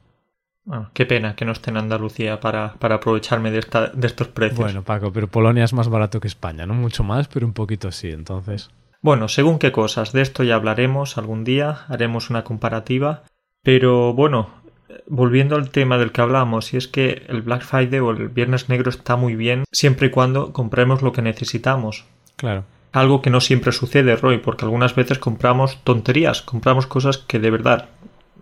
Ah, 0.70 0.90
qué 0.92 1.06
pena 1.06 1.34
que 1.34 1.44
no 1.44 1.52
esté 1.52 1.70
en 1.70 1.78
Andalucía 1.78 2.38
para, 2.38 2.74
para 2.74 2.96
aprovecharme 2.96 3.50
de, 3.50 3.58
esta, 3.58 3.88
de 3.88 4.06
estos 4.06 4.28
precios. 4.28 4.60
Bueno, 4.60 4.82
Paco, 4.82 5.12
pero 5.12 5.26
Polonia 5.26 5.64
es 5.64 5.72
más 5.72 5.88
barato 5.88 6.20
que 6.20 6.28
España, 6.28 6.66
no 6.66 6.74
mucho 6.74 7.02
más, 7.02 7.26
pero 7.26 7.46
un 7.46 7.52
poquito 7.52 7.90
sí, 7.90 8.10
entonces. 8.10 8.70
Bueno, 9.00 9.26
según 9.26 9.58
qué 9.58 9.72
cosas, 9.72 10.12
de 10.12 10.22
esto 10.22 10.44
ya 10.44 10.54
hablaremos 10.54 11.18
algún 11.18 11.42
día, 11.42 11.80
haremos 11.88 12.30
una 12.30 12.44
comparativa, 12.44 13.24
pero 13.62 14.14
bueno, 14.14 14.61
volviendo 15.06 15.56
al 15.56 15.70
tema 15.70 15.98
del 15.98 16.12
que 16.12 16.20
hablamos, 16.20 16.72
y 16.74 16.76
es 16.76 16.88
que 16.88 17.24
el 17.28 17.42
Black 17.42 17.62
Friday 17.62 18.00
o 18.00 18.10
el 18.10 18.28
Viernes 18.28 18.68
Negro 18.68 18.90
está 18.90 19.16
muy 19.16 19.34
bien 19.34 19.64
siempre 19.72 20.08
y 20.08 20.10
cuando 20.10 20.52
compremos 20.52 21.02
lo 21.02 21.12
que 21.12 21.22
necesitamos. 21.22 22.04
Claro. 22.36 22.64
Algo 22.92 23.22
que 23.22 23.30
no 23.30 23.40
siempre 23.40 23.72
sucede, 23.72 24.16
Roy, 24.16 24.38
porque 24.38 24.64
algunas 24.64 24.94
veces 24.94 25.18
compramos 25.18 25.82
tonterías, 25.84 26.42
compramos 26.42 26.86
cosas 26.86 27.18
que 27.18 27.38
de 27.38 27.50
verdad 27.50 27.88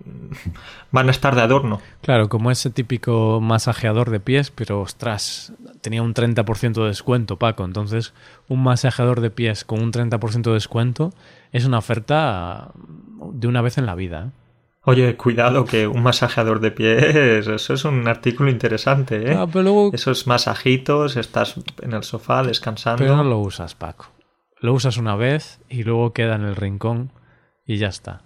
van 0.90 1.08
a 1.08 1.10
estar 1.10 1.34
de 1.34 1.42
adorno. 1.42 1.80
Claro, 2.02 2.28
como 2.28 2.50
ese 2.50 2.70
típico 2.70 3.40
masajeador 3.40 4.10
de 4.10 4.20
pies, 4.20 4.50
pero 4.50 4.80
ostras, 4.80 5.52
tenía 5.80 6.02
un 6.02 6.14
30% 6.14 6.82
de 6.82 6.88
descuento, 6.88 7.38
Paco. 7.38 7.64
Entonces, 7.64 8.12
un 8.48 8.62
masajeador 8.62 9.20
de 9.20 9.30
pies 9.30 9.64
con 9.64 9.82
un 9.82 9.92
30% 9.92 10.42
de 10.42 10.52
descuento 10.52 11.12
es 11.52 11.64
una 11.64 11.78
oferta 11.78 12.72
de 13.32 13.48
una 13.48 13.62
vez 13.62 13.78
en 13.78 13.86
la 13.86 13.94
vida. 13.94 14.28
¿eh? 14.28 14.39
Oye, 14.84 15.14
cuidado 15.16 15.64
que 15.66 15.86
un 15.86 16.02
masajeador 16.02 16.60
de 16.60 16.70
pies, 16.70 17.46
eso 17.46 17.74
es 17.74 17.84
un 17.84 18.08
artículo 18.08 18.50
interesante, 18.50 19.30
¿eh? 19.30 19.34
Ah, 19.36 19.46
pero 19.46 19.62
luego 19.62 19.90
Esos 19.92 20.26
masajitos, 20.26 21.16
estás 21.16 21.56
en 21.82 21.92
el 21.92 22.02
sofá 22.02 22.42
descansando. 22.42 22.98
pero 23.02 23.16
no 23.16 23.24
lo 23.24 23.38
usas, 23.38 23.74
Paco. 23.74 24.06
Lo 24.60 24.72
usas 24.74 24.96
una 24.96 25.16
vez 25.16 25.60
y 25.68 25.82
luego 25.84 26.12
queda 26.12 26.34
en 26.36 26.42
el 26.42 26.56
rincón 26.56 27.12
y 27.66 27.76
ya 27.76 27.88
está. 27.88 28.22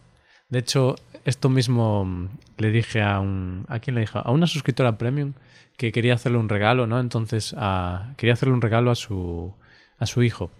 De 0.49 0.61
hecho, 0.61 0.94
esto 1.25 1.49
mismo 1.49 2.04
mm, 2.04 2.28
le 2.58 2.70
dije 2.70 3.02
a 3.02 3.18
un... 3.20 3.66
¿A 3.68 3.78
quién 3.80 3.94
le 3.96 4.02
dije? 4.02 4.18
A 4.23 4.30
una 4.30 4.46
suscriptora 4.46 4.96
premium 4.99 5.32
que 5.76 5.90
quería 5.90 6.14
hacerle 6.14 6.38
un 6.38 6.49
regalo, 6.49 6.87
¿no? 6.87 7.00
Entonces, 7.00 7.54
a- 7.58 8.12
quería 8.16 8.34
hacerle 8.34 8.54
un 8.54 8.61
regalo 8.62 8.90
a 8.92 8.94
su, 8.94 9.52
a 9.99 10.06
su 10.06 10.23
hijo. 10.23 10.50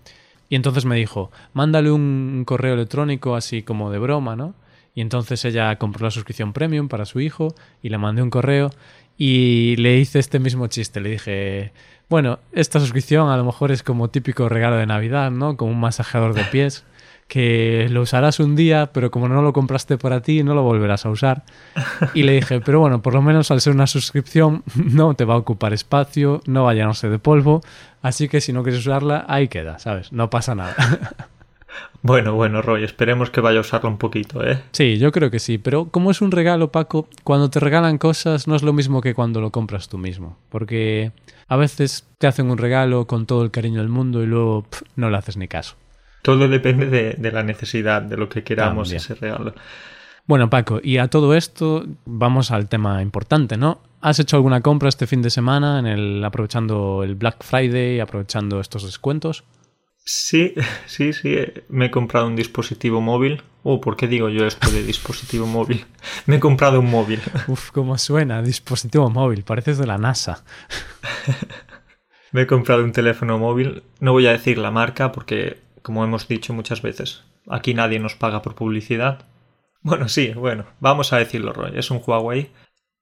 Y 0.49 0.57
entonces 0.57 0.85
me 0.87 0.97
dijo, 0.97 1.31
mándale 1.53 1.91
un 1.93 2.43
correo 2.47 2.75
electrónico 2.75 3.37
así 3.37 3.63
como 3.63 3.91
de 3.93 3.99
broma, 3.99 4.35
¿no? 4.37 4.55
Y 4.95 5.01
entonces 5.01 5.45
ella 5.45 5.77
compró 5.77 6.05
la 6.05 6.11
suscripción 6.11 6.53
premium 6.53 6.89
para 6.89 7.05
su 7.05 7.21
hijo 7.21 7.55
y 7.83 7.89
le 7.89 7.99
mandé 7.99 8.23
un 8.23 8.31
correo 8.31 8.71
y 9.19 9.77
le 9.77 9.99
hice 9.99 10.19
este 10.19 10.39
mismo 10.39 10.67
chiste. 10.69 11.01
Le 11.01 11.11
dije, 11.11 11.73
bueno, 12.09 12.39
esta 12.53 12.81
suscripción 12.81 13.29
a 13.29 13.37
lo 13.37 13.45
mejor 13.45 13.73
es 13.73 13.83
como 13.83 14.09
típico 14.09 14.49
regalo 14.49 14.77
de 14.77 14.87
Navidad, 14.87 15.31
¿no? 15.31 15.57
Como 15.57 15.73
un 15.73 15.81
masajeador 15.81 16.35
de 16.35 16.45
pies 16.45 16.85
que 17.29 17.89
lo 17.91 18.03
usarás 18.03 18.39
un 18.39 18.55
día, 18.55 18.91
pero 18.93 19.11
como 19.11 19.29
no 19.29 19.43
lo 19.43 19.53
compraste 19.53 19.99
para 19.99 20.21
ti, 20.21 20.43
no 20.43 20.55
lo 20.55 20.63
volverás 20.63 21.07
a 21.07 21.11
usar. 21.11 21.45
Y 22.13 22.23
le 22.23 22.33
dije, 22.33 22.61
pero 22.61 22.81
bueno, 22.81 23.03
por 23.03 23.15
lo 23.15 23.23
menos 23.23 23.51
al 23.51 23.61
ser 23.61 23.73
una 23.73 23.87
suscripción 23.87 24.63
no 24.75 25.15
te 25.15 25.25
va 25.25 25.35
a 25.35 25.39
ocupar 25.39 25.73
espacio, 25.73 26.43
no 26.47 26.65
va 26.65 26.73
a 26.73 26.75
llenarse 26.75 27.09
de 27.09 27.19
polvo, 27.19 27.63
así 28.03 28.29
que 28.29 28.41
si 28.41 28.53
no 28.53 28.63
quieres 28.63 28.87
usarla, 28.87 29.25
ahí 29.27 29.49
queda, 29.49 29.79
¿sabes? 29.79 30.13
No 30.13 30.31
pasa 30.31 30.55
nada. 30.55 30.77
Bueno, 32.03 32.35
bueno, 32.35 32.61
Roy, 32.61 32.85
esperemos 32.85 33.31
que 33.31 33.41
vaya 33.41 33.59
a 33.59 33.61
usarlo 33.63 33.89
un 33.89 33.99
poquito, 33.99 34.47
¿eh? 34.47 34.61
Sí, 34.73 34.99
yo 34.99 35.11
creo 35.11 35.31
que 35.31 35.39
sí, 35.39 35.59
pero 35.59 35.87
como 35.87 36.11
es 36.11 36.21
un 36.21 36.31
regalo, 36.31 36.71
Paco, 36.71 37.09
cuando 37.25 37.51
te 37.51 37.61
regalan 37.61 37.99
cosas 37.99 38.47
no 38.47 38.57
es 38.57 38.63
lo 38.63 38.73
mismo 38.73 39.01
que 39.01 39.15
cuando 39.15 39.41
lo 39.41 39.51
compras 39.51 39.89
tú 39.89 39.97
mismo, 39.97 40.37
porque 40.51 41.13
a 41.49 41.57
veces 41.57 42.07
te 42.19 42.27
hacen 42.27 42.51
un 42.51 42.59
regalo 42.59 43.07
con 43.07 43.27
todo 43.27 43.43
el 43.43 43.51
cariño 43.51 43.81
del 43.81 43.89
mundo 43.89 44.23
y 44.23 44.27
luego 44.27 44.67
no 44.97 45.11
le 45.11 45.17
haces 45.17 45.37
ni 45.37 45.49
caso. 45.49 45.77
Todo 46.23 46.49
depende 46.49 46.87
de, 46.87 47.33
la 47.33 47.43
necesidad, 47.43 48.03
de 48.03 48.17
lo 48.17 48.29
que 48.29 48.43
queramos 48.43 48.91
ese 48.93 49.15
regalo. 49.15 49.55
Bueno, 50.27 50.49
Paco, 50.49 50.81
y 50.83 50.97
a 50.97 51.09
todo 51.09 51.35
esto 51.35 51.85
vamos 52.07 52.51
al 52.51 52.69
tema 52.69 53.03
importante, 53.03 53.59
¿no? 53.59 53.81
¿Has 54.01 54.19
hecho 54.19 54.37
alguna 54.37 54.63
compra 54.63 54.89
este 54.89 55.07
fin 55.07 55.21
de 55.21 55.29
semana 55.29 55.79
en 55.79 55.87
el 55.87 56.25
aprovechando 56.25 57.03
el 57.03 57.15
Black 57.15 57.45
Friday, 57.45 58.01
aprovechando 58.01 58.59
estos 58.61 58.85
descuentos? 58.85 59.45
Sí, 60.07 60.55
sí, 60.87 61.13
sí. 61.15 61.35
Me 61.69 61.87
he 61.87 61.91
comprado 61.91 62.27
un 62.27 62.37
dispositivo 62.37 63.01
móvil. 63.01 63.43
Oh, 63.63 63.81
¿por 63.81 63.97
qué 63.97 64.07
digo 64.07 64.29
yo 64.29 64.47
esto 64.47 64.71
de 64.71 64.83
dispositivo 64.83 65.47
móvil? 65.47 65.87
Me 66.27 66.37
he 66.37 66.41
comprado 66.41 66.81
un 66.81 66.91
móvil. 66.91 67.21
Uf, 67.49 67.71
cómo 67.71 67.97
suena, 67.97 68.43
dispositivo 68.43 69.09
móvil. 69.09 69.45
Pareces 69.45 69.79
de 69.79 69.87
la 69.87 69.97
NASA. 69.97 70.45
Me 72.33 72.43
he 72.43 72.47
comprado 72.47 72.85
un 72.85 72.93
teléfono 72.93 73.39
móvil. 73.39 73.83
No 74.01 74.13
voy 74.13 74.27
a 74.27 74.33
decir 74.33 74.59
la 74.59 74.71
marca 74.71 75.11
porque, 75.13 75.63
como 75.83 76.05
hemos 76.05 76.29
dicho 76.29 76.53
muchas 76.53 76.83
veces, 76.83 77.25
aquí 77.49 77.73
nadie 77.73 77.99
nos 77.99 78.15
paga 78.15 78.43
por 78.43 78.55
publicidad. 78.55 79.25
Bueno, 79.81 80.09
sí, 80.09 80.33
bueno, 80.35 80.67
vamos 80.81 81.13
a 81.13 81.19
decirlo, 81.19 81.53
Roy. 81.53 81.73
Es 81.79 81.91
un 81.91 82.03
Huawei 82.05 82.51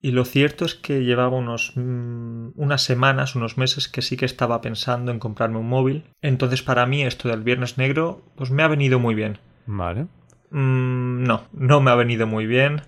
y 0.05 0.11
lo 0.11 0.25
cierto 0.25 0.65
es 0.65 0.75
que 0.75 1.05
llevaba 1.05 1.37
unos, 1.37 1.73
mm, 1.77 2.49
unas 2.57 2.83
semanas, 2.83 3.37
unos 3.37 3.57
meses 3.57 3.87
que 3.87 4.03
sí 4.03 4.17
que 4.17 4.27
estaba 4.27 4.61
pensando 4.61 5.13
en 5.13 5.21
comprarme 5.21 5.59
un 5.59 5.69
móvil. 5.69 6.05
Entonces 6.21 6.61
para 6.63 6.87
mí 6.87 7.05
esto 7.05 7.29
del 7.29 7.45
Viernes 7.45 7.79
Negro 7.79 8.21
pues 8.37 8.51
me 8.51 8.65
ha 8.65 8.69
venido 8.69 8.99
muy 8.99 9.15
bien. 9.15 9.39
Vale. 9.65 10.09
Mm, 10.51 11.23
no, 11.23 11.45
no 11.53 11.81
me 11.81 11.93
ha 11.93 11.95
venido 11.95 12.27
muy 12.27 12.47
bien 12.47 12.83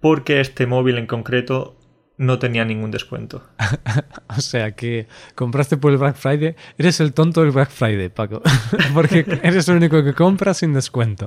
porque 0.00 0.40
este 0.40 0.68
móvil 0.68 0.96
en 0.98 1.08
concreto 1.08 1.76
no 2.18 2.38
tenía 2.38 2.64
ningún 2.64 2.92
descuento. 2.92 3.42
o 4.36 4.40
sea 4.40 4.72
que 4.76 5.08
compraste 5.34 5.76
por 5.76 5.90
el 5.90 5.98
Black 5.98 6.16
Friday. 6.16 6.54
Eres 6.78 7.00
el 7.00 7.14
tonto 7.14 7.42
del 7.42 7.50
Black 7.50 7.70
Friday, 7.70 8.10
Paco. 8.10 8.42
porque 8.94 9.26
eres 9.42 9.68
el 9.68 9.78
único 9.78 10.04
que 10.04 10.14
compra 10.14 10.54
sin 10.54 10.72
descuento. 10.72 11.26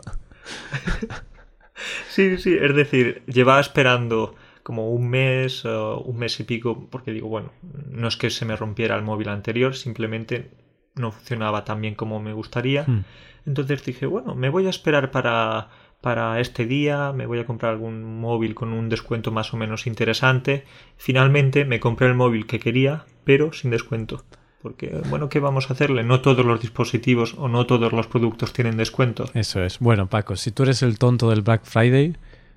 sí, 2.10 2.38
sí, 2.38 2.58
es 2.60 2.74
decir, 2.74 3.24
llevaba 3.26 3.60
esperando 3.60 4.36
como 4.64 4.90
un 4.92 5.10
mes, 5.10 5.66
un 5.66 6.18
mes 6.18 6.40
y 6.40 6.44
pico, 6.44 6.88
porque 6.90 7.12
digo, 7.12 7.28
bueno, 7.28 7.52
no 7.90 8.08
es 8.08 8.18
que 8.18 8.30
se 8.30 8.46
me 8.46 8.56
rompiera 8.56 8.96
el 8.96 9.04
móvil 9.04 9.30
anterior, 9.30 9.76
simplemente 9.76 10.52
no 10.96 11.12
funcionaba 11.12 11.64
tan 11.66 11.82
bien 11.82 11.96
como 11.96 12.20
me 12.20 12.34
gustaría. 12.34 12.84
Hmm. 12.84 13.04
Entonces 13.46 13.84
dije, 13.84 14.06
bueno, 14.06 14.36
me 14.36 14.50
voy 14.50 14.68
a 14.68 14.70
esperar 14.70 15.12
para, 15.12 15.70
para 16.02 16.40
este 16.40 16.66
día, 16.66 17.12
me 17.14 17.26
voy 17.26 17.40
a 17.40 17.46
comprar 17.46 17.74
algún 17.74 18.20
móvil 18.20 18.54
con 18.54 18.74
un 18.74 18.90
descuento 18.90 19.32
más 19.32 19.54
o 19.54 19.58
menos 19.58 19.88
interesante. 19.88 20.66
Finalmente 20.98 21.66
me 21.66 21.80
compré 21.80 22.08
el 22.08 22.16
móvil 22.16 22.46
que 22.46 22.60
quería, 22.60 23.06
pero 23.24 23.54
sin 23.54 23.72
descuento. 23.72 24.24
Porque, 24.62 25.02
bueno, 25.10 25.28
¿qué 25.28 25.40
vamos 25.40 25.70
a 25.70 25.74
hacerle? 25.74 26.04
No 26.04 26.22
todos 26.22 26.46
los 26.46 26.62
dispositivos 26.62 27.34
o 27.38 27.48
no 27.48 27.66
todos 27.66 27.92
los 27.94 28.06
productos 28.06 28.54
tienen 28.54 28.78
descuento. 28.78 29.26
Eso 29.34 29.64
es. 29.64 29.80
Bueno, 29.80 30.08
Paco, 30.08 30.36
si 30.36 30.52
tú 30.52 30.64
eres 30.64 30.84
el 30.84 31.00
tonto 31.00 31.32
del 31.32 31.42
Black 31.42 31.66
Friday, 31.66 32.16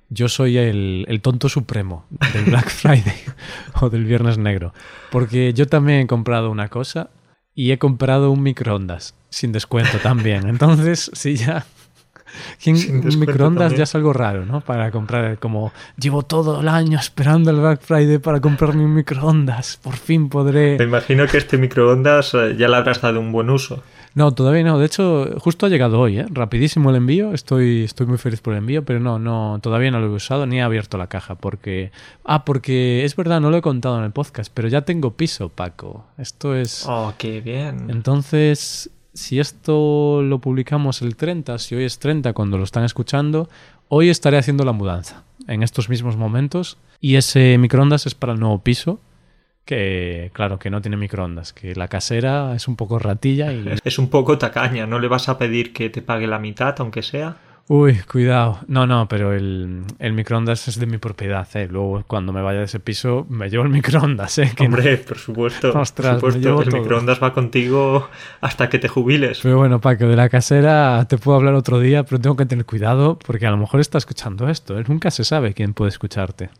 yo 0.09 0.29
soy 0.29 0.57
el, 0.57 1.05
el, 1.07 1.21
tonto 1.21 1.49
supremo 1.49 2.05
del 2.33 2.45
Black 2.45 2.69
Friday 2.69 3.19
o 3.81 3.89
del 3.89 4.05
Viernes 4.05 4.37
Negro. 4.37 4.73
Porque 5.11 5.53
yo 5.53 5.67
también 5.67 6.01
he 6.01 6.07
comprado 6.07 6.51
una 6.51 6.69
cosa 6.69 7.09
y 7.53 7.71
he 7.71 7.79
comprado 7.79 8.31
un 8.31 8.43
microondas 8.43 9.15
sin 9.29 9.51
descuento 9.51 9.97
también. 9.99 10.47
Entonces, 10.47 11.09
sí, 11.13 11.35
ya. 11.35 11.65
Un 12.65 13.19
microondas 13.19 13.75
ya 13.75 13.83
es 13.83 13.95
algo 13.95 14.11
raro, 14.11 14.45
¿no? 14.45 14.59
Para 14.59 14.91
comprar, 14.91 15.37
como 15.39 15.71
llevo 15.97 16.23
todo 16.23 16.59
el 16.59 16.67
año 16.67 16.99
esperando 16.99 17.49
el 17.51 17.61
Black 17.61 17.81
Friday 17.81 18.17
para 18.17 18.41
comprarme 18.41 18.83
un 18.83 18.93
microondas. 18.93 19.79
Por 19.81 19.95
fin 19.95 20.27
podré. 20.27 20.77
Me 20.77 20.83
imagino 20.85 21.27
que 21.27 21.37
este 21.37 21.57
microondas 21.57 22.33
eh, 22.33 22.55
ya 22.57 22.67
le 22.67 22.75
habrás 22.75 23.01
dado 23.01 23.19
un 23.21 23.31
buen 23.31 23.49
uso. 23.49 23.83
No, 24.15 24.33
todavía 24.33 24.63
no. 24.63 24.79
De 24.79 24.85
hecho, 24.85 25.35
justo 25.39 25.65
ha 25.65 25.69
llegado 25.69 25.99
hoy, 25.99 26.19
¿eh? 26.19 26.25
Rapidísimo 26.31 26.89
el 26.89 26.95
envío. 26.95 27.33
Estoy, 27.33 27.83
estoy 27.83 28.07
muy 28.07 28.17
feliz 28.17 28.39
por 28.39 28.53
el 28.53 28.59
envío, 28.59 28.85
pero 28.85 29.01
no, 29.01 29.19
no, 29.19 29.59
todavía 29.61 29.91
no 29.91 29.99
lo 29.99 30.07
he 30.07 30.09
usado 30.09 30.45
ni 30.45 30.59
he 30.59 30.61
abierto 30.61 30.97
la 30.97 31.07
caja 31.07 31.35
porque... 31.35 31.91
Ah, 32.23 32.45
porque 32.45 33.03
es 33.03 33.13
verdad, 33.17 33.41
no 33.41 33.51
lo 33.51 33.57
he 33.57 33.61
contado 33.61 33.97
en 33.99 34.05
el 34.05 34.11
podcast, 34.11 34.49
pero 34.53 34.69
ya 34.69 34.83
tengo 34.83 35.11
piso, 35.11 35.49
Paco. 35.49 36.05
Esto 36.17 36.55
es... 36.55 36.85
Oh, 36.87 37.13
qué 37.17 37.41
bien. 37.41 37.89
Entonces, 37.89 38.89
si 39.13 39.41
esto 39.41 40.21
lo 40.21 40.39
publicamos 40.39 41.01
el 41.01 41.17
30, 41.17 41.59
si 41.59 41.75
hoy 41.75 41.83
es 41.83 41.99
30 41.99 42.31
cuando 42.31 42.57
lo 42.57 42.63
están 42.63 42.85
escuchando, 42.85 43.49
hoy 43.89 44.09
estaré 44.09 44.37
haciendo 44.37 44.63
la 44.63 44.71
mudanza 44.71 45.23
en 45.47 45.61
estos 45.61 45.89
mismos 45.89 46.15
momentos 46.15 46.77
y 47.01 47.15
ese 47.15 47.57
microondas 47.57 48.05
es 48.05 48.15
para 48.15 48.31
el 48.31 48.39
nuevo 48.39 48.59
piso 48.59 48.99
que 49.65 50.31
claro, 50.33 50.59
que 50.59 50.69
no 50.69 50.81
tiene 50.81 50.95
microondas, 50.97 51.51
que 51.51 51.75
la 51.75 51.87
casera 51.87 52.55
es 52.55 52.67
un 52.67 52.75
poco 52.75 52.99
ratilla 52.99 53.51
y... 53.51 53.65
Es 53.83 53.99
un 53.99 54.09
poco 54.09 54.37
tacaña, 54.37 54.85
¿no 54.87 54.99
le 54.99 55.07
vas 55.07 55.27
a 55.29 55.37
pedir 55.37 55.73
que 55.73 55.89
te 55.89 56.01
pague 56.01 56.27
la 56.27 56.39
mitad, 56.39 56.75
aunque 56.79 57.01
sea? 57.01 57.37
Uy, 57.67 57.97
cuidado. 58.11 58.59
No, 58.67 58.85
no, 58.85 59.07
pero 59.07 59.33
el, 59.33 59.85
microondas 59.99 60.67
es 60.67 60.79
de 60.79 60.85
mi 60.85 60.99
propiedad, 60.99 61.47
¿eh? 61.55 61.67
Luego, 61.67 62.03
cuando 62.05 62.31
me 62.31 62.43
vaya 62.43 62.59
de 62.59 62.65
ese 62.65 62.79
piso, 62.79 63.25
me 63.27 63.49
llevo 63.49 63.63
el 63.63 63.71
microondas, 63.71 64.37
¿eh? 64.37 64.53
Hombre, 64.59 64.97
por 64.97 65.17
supuesto. 65.17 65.69
Ostras, 65.79 66.21
por 66.21 66.33
supuesto, 66.33 66.61
el 66.61 66.81
microondas 66.81 67.21
va 67.21 67.33
contigo 67.33 68.07
hasta 68.41 68.69
que 68.69 68.77
te 68.77 68.87
jubiles. 68.87 69.39
Pero 69.41 69.57
bueno, 69.57 69.81
Paco, 69.81 70.05
de 70.05 70.15
la 70.15 70.29
casera 70.29 71.07
te 71.09 71.17
puedo 71.17 71.37
hablar 71.37 71.55
otro 71.55 71.79
día, 71.79 72.03
pero 72.03 72.21
tengo 72.21 72.35
que 72.35 72.45
tener 72.45 72.65
cuidado 72.65 73.17
porque 73.17 73.47
a 73.47 73.51
lo 73.51 73.57
mejor 73.57 73.79
está 73.79 73.97
escuchando 73.97 74.47
esto. 74.47 74.79
¿eh? 74.79 74.83
Nunca 74.87 75.09
se 75.09 75.23
sabe 75.23 75.55
quién 75.55 75.73
puede 75.73 75.89
escucharte. 75.89 76.51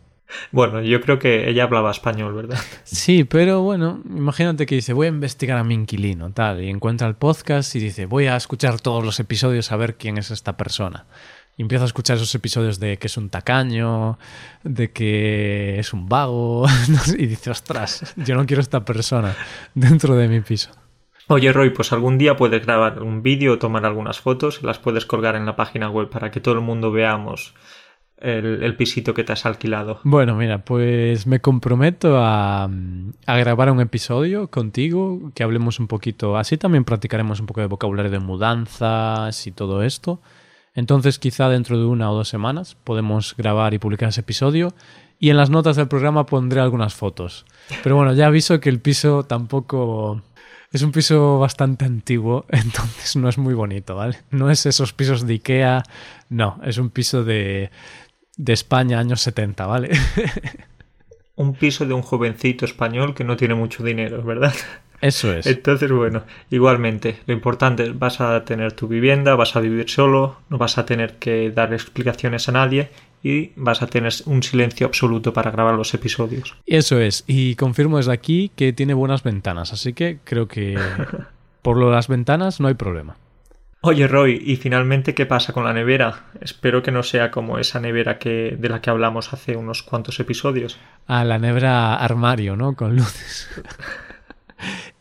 Bueno, 0.50 0.82
yo 0.82 1.00
creo 1.00 1.18
que 1.18 1.48
ella 1.48 1.64
hablaba 1.64 1.90
español, 1.90 2.34
¿verdad? 2.34 2.58
Sí, 2.84 3.24
pero 3.24 3.62
bueno, 3.62 4.02
imagínate 4.08 4.66
que 4.66 4.76
dice, 4.76 4.92
voy 4.92 5.06
a 5.06 5.10
investigar 5.10 5.58
a 5.58 5.64
mi 5.64 5.74
inquilino, 5.74 6.32
tal, 6.32 6.62
y 6.62 6.68
encuentra 6.68 7.06
el 7.06 7.14
podcast 7.14 7.74
y 7.76 7.80
dice, 7.80 8.06
voy 8.06 8.26
a 8.26 8.36
escuchar 8.36 8.80
todos 8.80 9.04
los 9.04 9.20
episodios 9.20 9.72
a 9.72 9.76
ver 9.76 9.96
quién 9.96 10.18
es 10.18 10.30
esta 10.30 10.56
persona. 10.56 11.06
Y 11.56 11.62
empieza 11.62 11.84
a 11.84 11.86
escuchar 11.86 12.16
esos 12.16 12.34
episodios 12.34 12.78
de 12.80 12.98
que 12.98 13.06
es 13.06 13.16
un 13.16 13.30
tacaño, 13.30 14.18
de 14.62 14.92
que 14.92 15.78
es 15.78 15.92
un 15.92 16.08
vago, 16.08 16.66
y 17.18 17.26
dice, 17.26 17.50
ostras, 17.50 18.14
yo 18.16 18.34
no 18.34 18.44
quiero 18.46 18.60
esta 18.60 18.84
persona 18.84 19.34
dentro 19.74 20.16
de 20.16 20.28
mi 20.28 20.40
piso. 20.40 20.70
Oye 21.28 21.52
Roy, 21.52 21.70
pues 21.70 21.92
algún 21.92 22.18
día 22.18 22.36
puedes 22.36 22.64
grabar 22.64 23.02
un 23.02 23.20
vídeo 23.20 23.54
o 23.54 23.58
tomar 23.58 23.84
algunas 23.84 24.20
fotos 24.20 24.60
y 24.62 24.66
las 24.66 24.78
puedes 24.78 25.06
colgar 25.06 25.34
en 25.34 25.44
la 25.44 25.56
página 25.56 25.90
web 25.90 26.08
para 26.08 26.30
que 26.30 26.38
todo 26.38 26.54
el 26.54 26.60
mundo 26.60 26.92
veamos 26.92 27.52
el, 28.18 28.76
pisito 28.76 29.14
que 29.14 29.24
te 29.24 29.32
has 29.32 29.46
alquilado? 29.46 30.00
Bueno, 30.04 30.34
mira, 30.36 30.64
pues 30.64 31.26
me 31.26 31.40
comprometo 31.40 32.16
a, 32.18 32.68
grabar 33.26 33.70
un 33.70 33.80
episodio 33.80 34.50
contigo, 34.50 35.32
que 35.34 35.42
hablemos 35.42 35.80
un 35.80 35.86
poquito, 35.86 36.36
así 36.36 36.56
también 36.56 36.84
practicaremos 36.84 37.40
un 37.40 37.46
poco 37.46 37.60
de 37.60 37.66
vocabulario 37.66 38.10
de 38.10 38.18
mudanzas 38.18 39.46
y 39.46 39.52
todo 39.52 39.82
esto. 39.82 40.20
Entonces 40.74 41.18
quizá 41.18 41.48
dentro 41.48 41.78
de 41.78 41.86
una 41.86 42.10
o 42.10 42.14
dos 42.14 42.28
semanas 42.28 42.76
podemos 42.84 43.34
grabar 43.36 43.72
y 43.72 43.78
publicar 43.78 44.10
ese 44.10 44.20
episodio 44.20 44.74
y 45.18 45.30
en 45.30 45.38
las 45.38 45.48
notas 45.48 45.76
del 45.76 45.88
programa 45.88 46.26
pondré 46.26 46.60
algunas 46.60 46.94
fotos. 46.94 47.46
Pero 47.82 47.96
bueno, 47.96 48.12
ya 48.12 48.26
aviso 48.26 48.60
que 48.60 48.68
el 48.68 48.80
piso 48.80 49.24
tampoco... 49.24 50.22
Es 50.72 50.82
un 50.82 50.92
piso 50.92 51.38
bastante 51.38 51.84
antiguo, 51.84 52.44
entonces 52.50 53.16
no 53.16 53.28
es 53.28 53.38
muy 53.38 53.54
bonito, 53.54 53.94
¿vale? 53.94 54.18
No 54.30 54.50
es 54.50 54.66
esos 54.66 54.92
pisos 54.92 55.26
de 55.26 55.34
Ikea, 55.34 55.84
no, 56.28 56.60
es 56.64 56.76
un 56.76 56.90
piso 56.90 57.24
de, 57.24 57.70
de 58.36 58.52
España 58.52 58.98
años 58.98 59.20
70, 59.22 59.66
¿vale? 59.66 59.90
un 61.36 61.54
piso 61.54 61.86
de 61.86 61.94
un 61.94 62.02
jovencito 62.02 62.64
español 62.64 63.14
que 63.14 63.24
no 63.24 63.36
tiene 63.36 63.54
mucho 63.54 63.84
dinero, 63.84 64.22
¿verdad? 64.22 64.54
Eso 65.00 65.32
es. 65.32 65.46
Entonces, 65.46 65.90
bueno, 65.92 66.24
igualmente, 66.50 67.18
lo 67.26 67.34
importante 67.34 67.84
es 67.84 67.98
vas 67.98 68.20
a 68.20 68.44
tener 68.44 68.72
tu 68.72 68.88
vivienda, 68.88 69.34
vas 69.34 69.54
a 69.54 69.60
vivir 69.60 69.90
solo, 69.90 70.38
no 70.48 70.56
vas 70.58 70.78
a 70.78 70.86
tener 70.86 71.14
que 71.14 71.50
dar 71.50 71.74
explicaciones 71.74 72.48
a 72.48 72.52
nadie 72.52 72.88
y 73.22 73.52
vas 73.56 73.82
a 73.82 73.86
tener 73.86 74.12
un 74.24 74.42
silencio 74.42 74.86
absoluto 74.86 75.32
para 75.32 75.50
grabar 75.50 75.74
los 75.74 75.92
episodios. 75.92 76.54
Eso 76.64 76.98
es, 76.98 77.24
y 77.26 77.56
confirmo 77.56 77.98
desde 77.98 78.12
aquí 78.12 78.50
que 78.56 78.72
tiene 78.72 78.94
buenas 78.94 79.22
ventanas, 79.22 79.72
así 79.72 79.92
que 79.92 80.18
creo 80.24 80.48
que 80.48 80.78
por 81.62 81.76
lo 81.76 81.90
de 81.90 81.96
las 81.96 82.08
ventanas 82.08 82.60
no 82.60 82.68
hay 82.68 82.74
problema. 82.74 83.16
Oye 83.82 84.08
Roy, 84.08 84.42
y 84.44 84.56
finalmente, 84.56 85.14
¿qué 85.14 85.26
pasa 85.26 85.52
con 85.52 85.64
la 85.64 85.72
nevera? 85.72 86.24
Espero 86.40 86.82
que 86.82 86.90
no 86.90 87.02
sea 87.02 87.30
como 87.30 87.58
esa 87.58 87.78
nevera 87.78 88.18
que, 88.18 88.56
de 88.58 88.68
la 88.68 88.80
que 88.80 88.90
hablamos 88.90 89.32
hace 89.32 89.56
unos 89.56 89.82
cuantos 89.82 90.18
episodios. 90.18 90.78
Ah, 91.06 91.24
la 91.24 91.38
nevera 91.38 91.94
armario, 91.94 92.56
¿no? 92.56 92.74
Con 92.74 92.96
luces. 92.96 93.48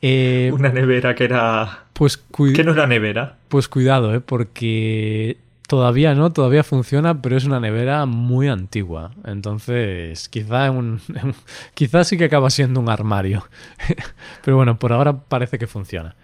Eh, 0.02 0.52
Una 0.54 0.68
nevera 0.68 1.16
que 1.16 1.24
era 1.24 1.86
Pues 1.94 2.18
¿Que 2.18 2.64
no 2.66 2.74
era 2.74 2.88
nevera? 2.88 3.38
Pues 3.48 3.70
cuidado, 3.70 4.14
¿eh? 4.14 4.20
porque 4.20 5.38
todavía 5.68 6.14
no, 6.14 6.32
todavía 6.32 6.64
funciona, 6.64 7.22
pero 7.22 7.38
es 7.38 7.46
una 7.46 7.60
nevera 7.60 8.06
muy 8.06 8.48
antigua. 8.48 9.12
Entonces, 9.24 10.30
quizá, 10.30 10.70
un, 10.72 11.00
quizá 11.74 12.04
sí 12.04 12.18
que 12.18 12.26
acaba 12.26 12.50
siendo 12.50 12.80
un 12.80 12.90
armario. 12.90 13.48
pero 14.44 14.58
bueno, 14.58 14.78
por 14.78 14.94
ahora 14.94 15.14
parece 15.14 15.58
que 15.58 15.68
funciona. 15.68 16.16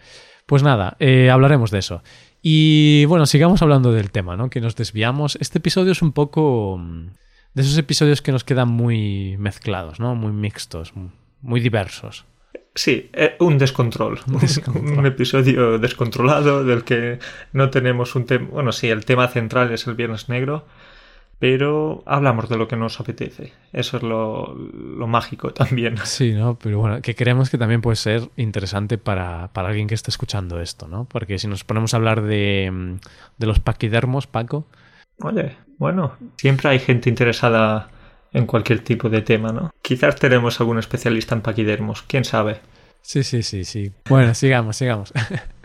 Pues 0.46 0.62
nada, 0.64 0.98
eh, 1.00 1.30
hablaremos 1.30 1.72
de 1.72 1.80
eso. 1.80 2.04
Y 2.42 3.06
bueno, 3.06 3.26
sigamos 3.26 3.62
hablando 3.62 3.92
del 3.92 4.12
tema, 4.12 4.36
¿no? 4.36 4.50
Que 4.50 4.62
nos 4.62 4.76
desviamos. 4.76 5.38
Este 5.40 5.60
episodio 5.60 5.92
es 5.92 6.02
un 6.02 6.12
poco 6.12 6.78
mm, 6.80 7.08
de 7.54 7.62
esos 7.62 7.78
episodios 7.78 8.22
que 8.22 8.32
nos 8.32 8.44
quedan 8.44 8.70
muy 8.70 9.38
mezclados, 9.38 10.00
¿no? 10.00 10.16
Muy 10.16 10.32
mixtos, 10.32 10.94
muy 11.42 11.60
diversos. 11.60 12.26
Sí, 12.74 13.10
eh, 13.14 13.36
un 13.40 13.58
descontrol. 13.58 14.20
Un 14.74 15.06
episodio 15.06 15.78
descontrolado 15.78 16.64
del 16.64 16.84
que 16.84 17.20
no 17.52 17.70
tenemos 17.70 18.16
un 18.16 18.26
tema. 18.26 18.48
Bueno, 18.50 18.72
sí, 18.72 18.90
el 18.90 19.04
tema 19.04 19.28
central 19.28 19.72
es 19.74 19.88
el 19.88 19.96
Viernes 19.96 20.30
Negro, 20.30 20.66
pero 21.42 22.04
hablamos 22.06 22.50
de 22.50 22.56
lo 22.56 22.68
que 22.68 22.76
nos 22.76 23.00
apetece. 23.00 23.52
Eso 23.74 23.98
es 23.98 24.04
lo, 24.04 24.56
mágico 25.08 25.52
también. 25.52 25.96
Sí, 26.04 26.34
¿no? 26.34 26.54
Pero 26.60 26.78
bueno, 26.78 27.02
que 27.02 27.16
creemos 27.16 27.50
que 27.50 27.58
también 27.58 27.82
puede 27.82 27.96
ser 27.96 28.30
interesante 28.38 29.00
para, 29.00 29.50
para 29.52 29.70
alguien 29.70 29.88
que 29.88 29.96
esté 29.96 30.12
escuchando 30.12 30.62
esto, 30.62 30.88
¿no? 30.88 31.06
Porque 31.06 31.40
si 31.40 31.48
nos 31.48 31.64
ponemos 31.64 31.96
a 31.96 31.98
hablar 31.98 32.22
de, 32.22 33.00
de 33.40 33.48
los 33.48 33.60
paquidermos, 33.60 34.28
Paco. 34.28 34.68
Oye, 35.18 35.58
bueno, 35.80 36.16
siempre 36.38 36.70
hay 36.70 36.78
gente 36.78 37.10
interesada 37.10 37.90
en 38.34 38.46
cualquier 38.46 38.84
tipo 38.84 39.10
de 39.10 39.24
tema, 39.24 39.52
¿no? 39.52 39.72
Quizás 39.82 40.18
tenemos 40.18 40.60
algún 40.60 40.78
especialista 40.78 41.34
en 41.34 41.42
paquidermos, 41.42 42.04
quién 42.04 42.24
sabe. 42.24 42.60
Sí, 43.02 43.24
sí, 43.24 43.42
sí, 43.42 43.66
sí. 43.66 43.92
Bueno, 44.08 44.36
sigamos, 44.36 44.78
sigamos. 44.78 45.12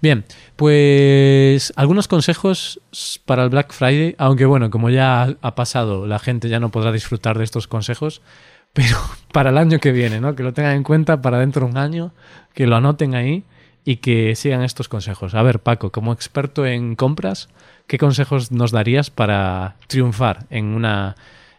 Bien, 0.00 0.24
pues 0.56 1.72
algunos 1.76 2.08
consejos 2.08 2.80
para 3.24 3.44
el 3.44 3.50
Black 3.50 3.72
Friday, 3.72 4.14
aunque 4.18 4.46
bueno, 4.46 4.70
como 4.70 4.90
ya 4.90 5.36
ha 5.40 5.54
pasado, 5.54 6.06
la 6.06 6.18
gente 6.18 6.48
ya 6.48 6.60
no 6.60 6.70
podrá 6.70 6.92
disfrutar 6.92 7.38
de 7.38 7.44
estos 7.44 7.68
consejos, 7.68 8.22
pero 8.72 8.96
para 9.32 9.50
el 9.50 9.58
año 9.58 9.78
que 9.78 9.92
viene, 9.92 10.20
¿no? 10.20 10.34
Que 10.34 10.42
lo 10.42 10.52
tengan 10.52 10.76
en 10.76 10.82
cuenta 10.82 11.22
para 11.22 11.38
dentro 11.38 11.64
de 11.66 11.72
un 11.72 11.78
año, 11.78 12.12
que 12.54 12.66
lo 12.66 12.76
anoten 12.76 13.14
ahí 13.14 13.44
y 13.84 13.96
que 13.96 14.34
sigan 14.36 14.62
estos 14.62 14.88
consejos. 14.88 15.34
A 15.34 15.42
ver, 15.42 15.60
Paco, 15.60 15.90
como 15.90 16.12
experto 16.12 16.66
en 16.66 16.94
compras, 16.94 17.48
¿qué 17.86 17.98
consejos 17.98 18.52
nos 18.52 18.70
darías 18.70 19.10
para 19.10 19.76
triunfar 19.86 20.46
en 20.50 20.66
una 20.66 21.16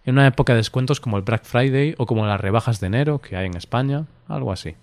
en 0.10 0.16
una 0.16 0.28
época 0.28 0.54
de 0.54 0.58
descuentos 0.58 1.00
como 1.00 1.18
el 1.18 1.24
Black 1.24 1.44
Friday 1.44 1.94
o 1.98 2.06
como 2.06 2.26
las 2.26 2.42
rebajas 2.42 2.80
de 2.80 2.88
enero 2.88 3.20
que 3.20 3.36
hay 3.36 3.46
en 3.46 3.56
España, 3.56 4.06
algo 4.28 4.52
así. 4.52 4.76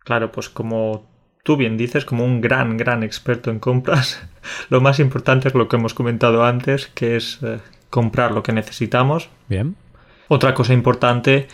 Claro, 0.00 0.32
pues 0.32 0.48
como 0.48 1.06
tú 1.44 1.56
bien 1.56 1.76
dices, 1.76 2.04
como 2.04 2.24
un 2.24 2.40
gran, 2.40 2.76
gran 2.76 3.04
experto 3.04 3.52
en 3.52 3.60
compras, 3.60 4.20
lo 4.70 4.80
más 4.80 4.98
importante 4.98 5.46
es 5.46 5.54
lo 5.54 5.68
que 5.68 5.76
hemos 5.76 5.94
comentado 5.94 6.44
antes, 6.44 6.88
que 6.88 7.14
es 7.14 7.38
eh, 7.42 7.60
comprar 7.90 8.32
lo 8.32 8.42
que 8.42 8.52
necesitamos. 8.52 9.30
Bien. 9.48 9.76
Otra 10.26 10.54
cosa 10.54 10.74
importante 10.74 11.46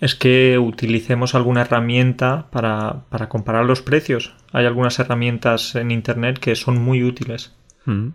es 0.00 0.14
que 0.14 0.58
utilicemos 0.58 1.34
alguna 1.34 1.60
herramienta 1.60 2.46
para, 2.50 3.04
para 3.10 3.28
comparar 3.28 3.66
los 3.66 3.82
precios. 3.82 4.34
Hay 4.52 4.64
algunas 4.64 4.98
herramientas 4.98 5.74
en 5.74 5.90
Internet 5.90 6.38
que 6.38 6.56
son 6.56 6.82
muy 6.82 7.04
útiles. 7.04 7.52
Mm. 7.84 8.08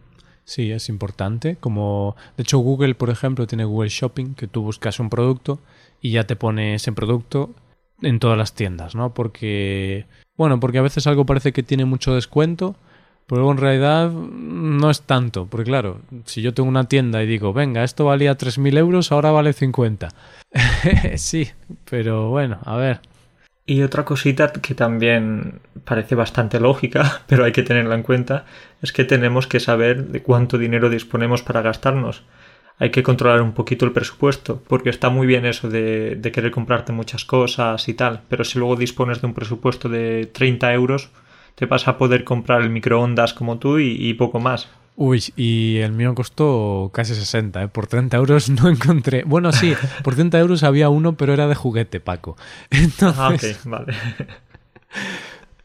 Sí, 0.43 0.72
es 0.72 0.88
importante. 0.88 1.57
Como, 1.57 2.15
de 2.38 2.43
hecho, 2.43 2.57
Google, 2.60 2.96
por 2.96 3.10
ejemplo, 3.10 3.48
tiene 3.48 3.65
Google 3.65 3.89
Shopping, 3.89 4.34
que 4.34 4.48
tú 4.48 4.63
buscas 4.63 5.00
un 5.01 5.10
producto 5.10 5.60
y 6.01 6.12
ya 6.12 6.25
te 6.25 6.38
pone 6.38 6.75
ese 6.75 6.93
producto 6.93 7.53
en 8.01 8.19
todas 8.19 8.38
las 8.38 8.53
tiendas, 8.53 8.96
¿no? 8.96 9.13
Porque, 9.13 10.05
bueno, 10.38 10.60
porque 10.60 10.77
a 10.77 10.84
veces 10.84 11.08
algo 11.08 11.25
parece 11.25 11.51
que 11.51 11.63
tiene 11.63 11.86
mucho 11.86 12.13
descuento, 12.13 12.75
pero 13.25 13.41
luego 13.41 13.51
en 13.51 13.58
realidad 13.58 14.12
no 14.12 14.89
es 14.89 15.01
tanto. 15.01 15.48
Porque 15.48 15.65
claro, 15.65 16.00
si 16.25 16.41
yo 16.41 16.53
tengo 16.53 16.70
una 16.70 16.86
tienda 16.86 17.22
y 17.22 17.27
digo, 17.27 17.53
venga, 17.53 17.84
esto 17.84 18.06
valía 18.06 18.38
3.000 18.38 18.77
euros, 18.77 19.12
ahora 19.12 19.32
vale 19.32 19.53
50. 19.53 20.10
sí, 21.17 21.50
pero 21.89 22.29
bueno, 22.29 22.60
a 22.63 22.78
ver. 22.78 23.02
Y 23.65 23.82
otra 23.82 24.06
cosita 24.06 24.54
que 24.54 24.76
también 24.76 25.60
parece 25.84 26.15
bastante 26.15 26.60
lógica, 26.62 27.23
pero 27.28 27.43
hay 27.43 27.52
que 27.52 27.63
tenerla 27.63 27.95
en 27.95 28.04
cuenta, 28.04 28.45
es 28.82 28.93
que 28.93 29.04
tenemos 29.04 29.45
que 29.45 29.60
saber 29.60 30.08
de 30.08 30.23
cuánto 30.23 30.58
dinero 30.58 30.89
disponemos 30.89 31.41
para 31.43 31.62
gastarnos. 31.62 32.23
Hay 32.80 32.92
que 32.92 33.04
controlar 33.04 33.42
un 33.42 33.54
poquito 33.54 33.86
el 33.86 33.92
presupuesto, 33.92 34.62
porque 34.68 34.90
está 34.90 35.10
muy 35.10 35.26
bien 35.26 35.46
eso 35.46 35.70
de, 35.70 36.20
querer 36.34 36.52
comprarte 36.52 36.94
muchas 36.94 37.26
cosas 37.26 37.88
y 37.88 37.94
tal, 37.94 38.22
pero 38.30 38.44
si 38.44 38.60
luego 38.60 38.76
dispones 38.76 39.20
de 39.22 39.28
un 39.28 39.34
presupuesto 39.34 39.90
de 39.90 40.30
30 40.32 40.74
euros, 40.74 41.10
te 41.56 41.66
vas 41.66 41.88
a 41.88 41.98
poder 41.98 42.24
comprar 42.24 42.62
el 42.62 42.70
microondas 42.70 43.34
como 43.34 43.58
tú 43.58 43.80
y 43.80 44.13
poco 44.13 44.40
más. 44.40 44.70
Uy, 45.00 45.24
y 45.36 45.78
el 45.78 45.92
mío 45.92 46.16
costó 46.16 46.90
casi 46.92 47.13
60, 47.13 47.62
¿eh? 47.62 47.68
Por 47.68 47.86
30 47.86 48.18
euros 48.18 48.50
no 48.50 48.68
encontré. 48.68 49.24
Bueno, 49.26 49.52
sí, 49.52 49.76
por 50.04 50.16
30 50.16 50.40
euros 50.40 50.63
había 50.63 50.90
uno, 50.90 51.16
pero 51.16 51.34
era 51.34 51.48
de 51.48 51.54
juguete, 51.54 52.00
Paco. 52.00 52.36
Entonces... 52.72 53.18
Ah, 53.20 53.30
ok, 53.30 53.70
vale. 53.70 53.94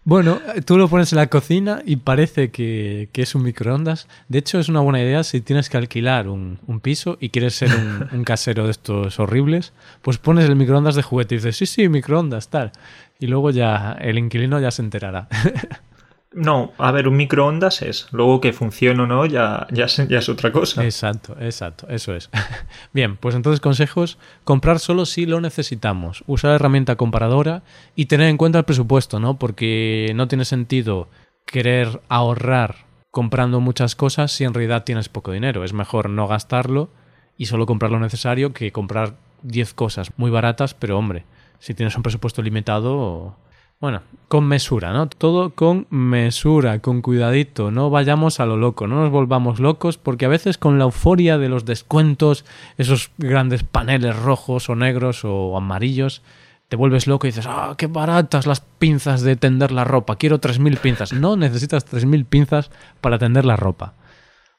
Bueno, 0.04 0.40
tú 0.64 0.78
lo 0.78 0.88
pones 0.88 1.12
en 1.12 1.18
la 1.18 1.28
cocina 1.28 1.80
y 1.86 1.94
parece 1.94 2.50
que, 2.50 3.08
es 3.14 3.34
un 3.36 3.44
microondas. 3.44 4.08
De 4.28 4.40
hecho, 4.40 4.58
es 4.58 4.68
una 4.68 4.80
buena 4.80 5.00
idea 5.00 5.22
si 5.22 5.40
tienes 5.40 5.70
que 5.70 5.76
alquilar 5.76 6.28
un, 6.28 6.58
piso 6.82 7.18
y 7.20 7.28
quieres 7.28 7.54
ser 7.54 7.70
un, 7.74 8.08
un, 8.18 8.24
casero 8.24 8.64
de 8.64 8.72
estos 8.72 9.20
horribles, 9.20 9.72
pues 10.02 10.18
pones 10.18 10.46
el 10.46 10.56
microondas 10.56 10.96
de 10.96 11.02
juguete 11.02 11.36
y 11.36 11.38
dices, 11.38 11.56
sí, 11.56 11.66
sí, 11.66 11.88
microondas, 11.88 12.48
tal. 12.48 12.72
Y 13.20 13.28
luego 13.28 13.50
ya 13.50 13.92
el 14.00 14.18
inquilino 14.18 14.58
ya 14.58 14.72
se 14.72 14.82
enterará. 14.82 15.28
No, 16.34 16.72
a 16.78 16.90
ver, 16.92 17.08
un 17.08 17.16
microondas 17.16 17.82
es. 17.82 18.08
Luego 18.12 18.40
que 18.40 18.52
funcione 18.52 19.02
o 19.02 19.06
no, 19.06 19.26
ya, 19.26 19.66
ya, 19.70 19.84
es, 19.84 20.28
otra 20.28 20.52
cosa. 20.52 20.84
Exacto, 20.84 21.36
exacto, 21.40 21.86
eso 21.88 22.14
es. 22.14 22.30
Bien, 22.92 23.16
pues 23.16 23.34
entonces 23.34 23.60
consejos, 23.60 24.18
comprar 24.44 24.78
solo 24.78 25.04
si 25.06 25.26
lo 25.26 25.40
necesitamos, 25.40 26.24
usar 26.26 26.52
herramienta 26.52 26.96
comparadora 26.96 27.62
y 27.94 28.06
tener 28.06 28.28
en 28.28 28.36
cuenta 28.36 28.58
el 28.58 28.64
presupuesto, 28.64 29.20
¿no? 29.20 29.38
Porque 29.38 30.12
no 30.14 30.28
tiene 30.28 30.44
sentido 30.44 31.08
querer 31.44 32.00
ahorrar 32.08 32.86
comprando 33.10 33.60
muchas 33.60 33.94
cosas 33.94 34.32
si 34.32 34.44
en 34.44 34.54
realidad 34.54 34.84
tienes 34.84 35.08
poco 35.08 35.32
dinero. 35.32 35.64
Es 35.64 35.72
mejor 35.72 36.08
no 36.08 36.26
gastarlo 36.28 36.88
y 37.36 37.46
solo 37.46 37.66
comprar 37.66 37.90
lo 37.90 38.00
necesario 38.00 38.52
que 38.52 38.72
comprar 38.72 39.16
10 39.42 39.74
cosas 39.74 40.12
muy 40.16 40.30
baratas, 40.30 40.74
pero 40.74 40.98
hombre, 40.98 41.24
si 41.58 41.74
tienes 41.74 41.96
un 41.96 42.02
presupuesto 42.02 42.42
limitado 42.42 43.36
bueno, 43.82 44.02
con 44.28 44.46
mesura, 44.46 44.92
¿no? 44.92 45.08
Todo 45.08 45.56
con 45.56 45.88
mesura, 45.90 46.78
con 46.78 47.02
cuidadito, 47.02 47.72
no 47.72 47.90
vayamos 47.90 48.38
a 48.38 48.46
lo 48.46 48.56
loco, 48.56 48.86
no 48.86 48.94
nos 49.02 49.10
volvamos 49.10 49.58
locos, 49.58 49.98
porque 49.98 50.24
a 50.24 50.28
veces 50.28 50.56
con 50.56 50.78
la 50.78 50.84
euforia 50.84 51.36
de 51.36 51.48
los 51.48 51.64
descuentos, 51.64 52.44
esos 52.78 53.10
grandes 53.18 53.64
paneles 53.64 54.16
rojos 54.16 54.70
o 54.70 54.76
negros 54.76 55.24
o 55.24 55.56
amarillos, 55.56 56.22
te 56.68 56.76
vuelves 56.76 57.08
loco 57.08 57.26
y 57.26 57.30
dices, 57.30 57.46
ah, 57.48 57.74
qué 57.76 57.88
baratas 57.88 58.46
las 58.46 58.60
pinzas 58.60 59.22
de 59.22 59.34
tender 59.34 59.72
la 59.72 59.82
ropa, 59.82 60.14
quiero 60.14 60.40
3.000 60.40 60.78
pinzas. 60.78 61.12
No 61.12 61.34
necesitas 61.34 61.84
3.000 61.84 62.24
pinzas 62.24 62.70
para 63.00 63.18
tender 63.18 63.44
la 63.44 63.56
ropa. 63.56 63.94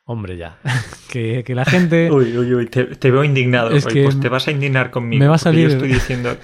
Hombre, 0.04 0.36
ya. 0.36 0.58
que, 1.10 1.46
la 1.48 1.64
gente. 1.64 2.12
Uy, 2.12 2.38
uy, 2.38 2.54
uy, 2.56 2.66
te, 2.66 3.10
veo 3.10 3.24
indignado. 3.24 3.70
Es 3.70 3.86
que 3.86 4.04
pues 4.04 4.20
te 4.20 4.28
vas 4.28 4.50
a 4.50 4.52
indignar 4.52 4.92
conmigo. 4.92 5.22
Me 5.22 5.30
va 5.30 5.36
a 5.36 5.40
salir. 5.40 5.70
estoy 5.70 5.94
diciendo. 5.94 6.36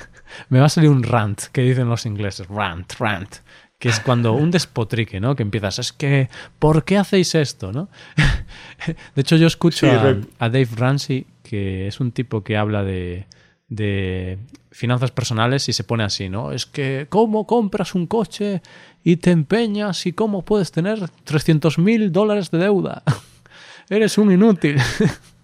Me 0.50 0.60
va 0.60 0.66
a 0.66 0.70
salir 0.70 0.90
un 0.90 1.04
rant, 1.04 1.42
que 1.52 1.62
dicen 1.62 1.90
los 1.90 2.06
ingleses. 2.06 2.48
Rant, 2.48 2.94
rant. 3.00 3.36
Que 3.78 3.90
es 3.90 4.02
cuando 4.02 4.34
un 4.34 4.52
despotrique, 4.52 5.22
¿no? 5.22 5.36
Que 5.38 5.44
empiezas, 5.44 5.80
es 5.80 5.94
que, 5.94 6.30
¿por 6.60 6.84
qué 6.84 6.98
hacéis 6.98 7.34
esto, 7.36 7.72
no? 7.72 7.90
de 9.16 9.22
hecho, 9.22 9.38
yo 9.38 9.48
escucho 9.48 9.88
a, 9.90 10.50
Dave 10.50 10.68
Ramsey, 10.76 11.26
que 11.44 11.88
es 11.88 12.02
un 12.02 12.12
tipo 12.12 12.44
que 12.44 12.58
habla 12.58 12.84
de, 12.84 13.26
de 13.70 14.38
finanzas 14.72 15.12
personales 15.12 15.70
y 15.70 15.74
se 15.74 15.86
pone 15.86 16.04
así, 16.04 16.28
¿no? 16.28 16.52
Es 16.52 16.66
que, 16.66 17.08
¿cómo 17.10 17.48
compras 17.48 17.96
un 17.96 18.08
coche 18.08 18.62
y 19.04 19.18
te 19.18 19.32
empeñas 19.32 20.06
y 20.06 20.12
cómo 20.12 20.44
puedes 20.44 20.72
tener 20.72 21.10
300 21.24 21.78
mil 21.80 22.12
dólares 22.12 22.52
de 22.52 22.58
deuda? 22.58 23.04
Eres 23.90 24.18
un 24.18 24.32
inútil. 24.32 24.78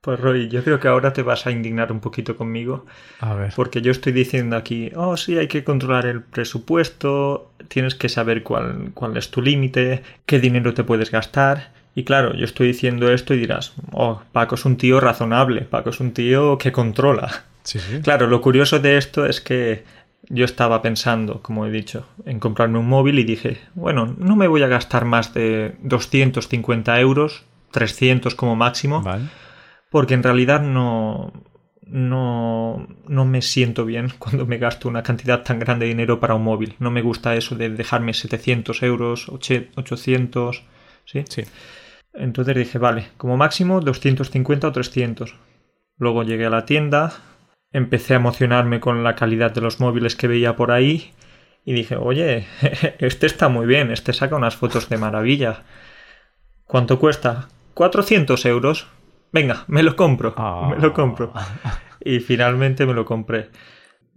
Pues 0.00 0.18
Roy, 0.18 0.48
yo 0.48 0.64
creo 0.64 0.80
que 0.80 0.88
ahora 0.88 1.12
te 1.12 1.22
vas 1.22 1.46
a 1.46 1.50
indignar 1.50 1.92
un 1.92 2.00
poquito 2.00 2.34
conmigo. 2.36 2.86
A 3.20 3.34
ver. 3.34 3.52
Porque 3.54 3.82
yo 3.82 3.90
estoy 3.90 4.12
diciendo 4.12 4.56
aquí, 4.56 4.90
oh 4.96 5.16
sí, 5.18 5.36
hay 5.36 5.46
que 5.46 5.62
controlar 5.62 6.06
el 6.06 6.22
presupuesto, 6.22 7.52
tienes 7.68 7.94
que 7.94 8.08
saber 8.08 8.42
cuál, 8.42 8.92
cuál 8.94 9.16
es 9.18 9.30
tu 9.30 9.42
límite, 9.42 10.02
qué 10.24 10.38
dinero 10.38 10.72
te 10.72 10.84
puedes 10.84 11.10
gastar. 11.10 11.72
Y 11.94 12.04
claro, 12.04 12.34
yo 12.34 12.46
estoy 12.46 12.68
diciendo 12.68 13.12
esto 13.12 13.34
y 13.34 13.38
dirás, 13.38 13.74
oh, 13.92 14.22
Paco 14.32 14.54
es 14.54 14.64
un 14.64 14.76
tío 14.76 15.00
razonable, 15.00 15.62
Paco 15.62 15.90
es 15.90 16.00
un 16.00 16.12
tío 16.12 16.56
que 16.56 16.72
controla. 16.72 17.44
Sí, 17.64 17.78
sí. 17.78 18.00
Claro, 18.00 18.26
lo 18.26 18.40
curioso 18.40 18.78
de 18.78 18.96
esto 18.96 19.26
es 19.26 19.42
que 19.42 19.84
yo 20.30 20.46
estaba 20.46 20.80
pensando, 20.80 21.42
como 21.42 21.66
he 21.66 21.70
dicho, 21.70 22.06
en 22.24 22.40
comprarme 22.40 22.78
un 22.78 22.88
móvil 22.88 23.18
y 23.18 23.24
dije, 23.24 23.60
bueno, 23.74 24.14
no 24.16 24.36
me 24.36 24.48
voy 24.48 24.62
a 24.62 24.68
gastar 24.68 25.04
más 25.04 25.34
de 25.34 25.74
250 25.82 26.98
euros 27.00 27.44
300 27.70 28.34
como 28.34 28.56
máximo, 28.56 29.04
porque 29.90 30.14
en 30.14 30.22
realidad 30.22 30.62
no, 30.62 31.32
no, 31.90 32.86
no 33.06 33.24
me 33.24 33.42
siento 33.42 33.84
bien 33.84 34.12
cuando 34.18 34.46
me 34.46 34.58
gasto 34.58 34.88
una 34.88 35.02
cantidad 35.02 35.42
tan 35.42 35.58
grande 35.58 35.84
de 35.84 35.90
dinero 35.90 36.20
para 36.20 36.34
un 36.34 36.44
móvil. 36.44 36.76
No 36.78 36.90
me 36.90 37.02
gusta 37.02 37.34
eso 37.34 37.56
de 37.56 37.68
dejarme 37.70 38.14
700 38.14 38.82
euros, 38.82 39.28
800, 39.28 40.64
¿sí? 41.04 41.24
Sí. 41.28 41.42
Entonces 42.14 42.56
dije, 42.56 42.78
vale, 42.78 43.08
como 43.16 43.36
máximo 43.36 43.80
250 43.80 44.68
o 44.68 44.72
300. 44.72 45.34
Luego 45.98 46.22
llegué 46.22 46.46
a 46.46 46.50
la 46.50 46.64
tienda, 46.64 47.12
empecé 47.72 48.14
a 48.14 48.16
emocionarme 48.16 48.80
con 48.80 49.04
la 49.04 49.14
calidad 49.14 49.52
de 49.52 49.60
los 49.60 49.80
móviles 49.80 50.16
que 50.16 50.28
veía 50.28 50.56
por 50.56 50.72
ahí 50.72 51.12
y 51.64 51.72
dije, 51.72 51.96
oye, 51.96 52.46
este 52.98 53.26
está 53.26 53.48
muy 53.48 53.66
bien, 53.66 53.90
este 53.90 54.12
saca 54.12 54.36
unas 54.36 54.56
fotos 54.56 54.88
de 54.88 54.96
maravilla. 54.96 55.64
¿Cuánto 56.64 56.98
cuesta? 56.98 57.48
400 57.74 58.44
euros. 58.46 58.88
Venga, 59.32 59.64
me 59.68 59.82
lo 59.82 59.96
compro, 59.96 60.34
me 60.68 60.76
lo 60.76 60.92
compro. 60.92 61.32
Y 62.02 62.20
finalmente 62.20 62.86
me 62.86 62.94
lo 62.94 63.04
compré. 63.04 63.50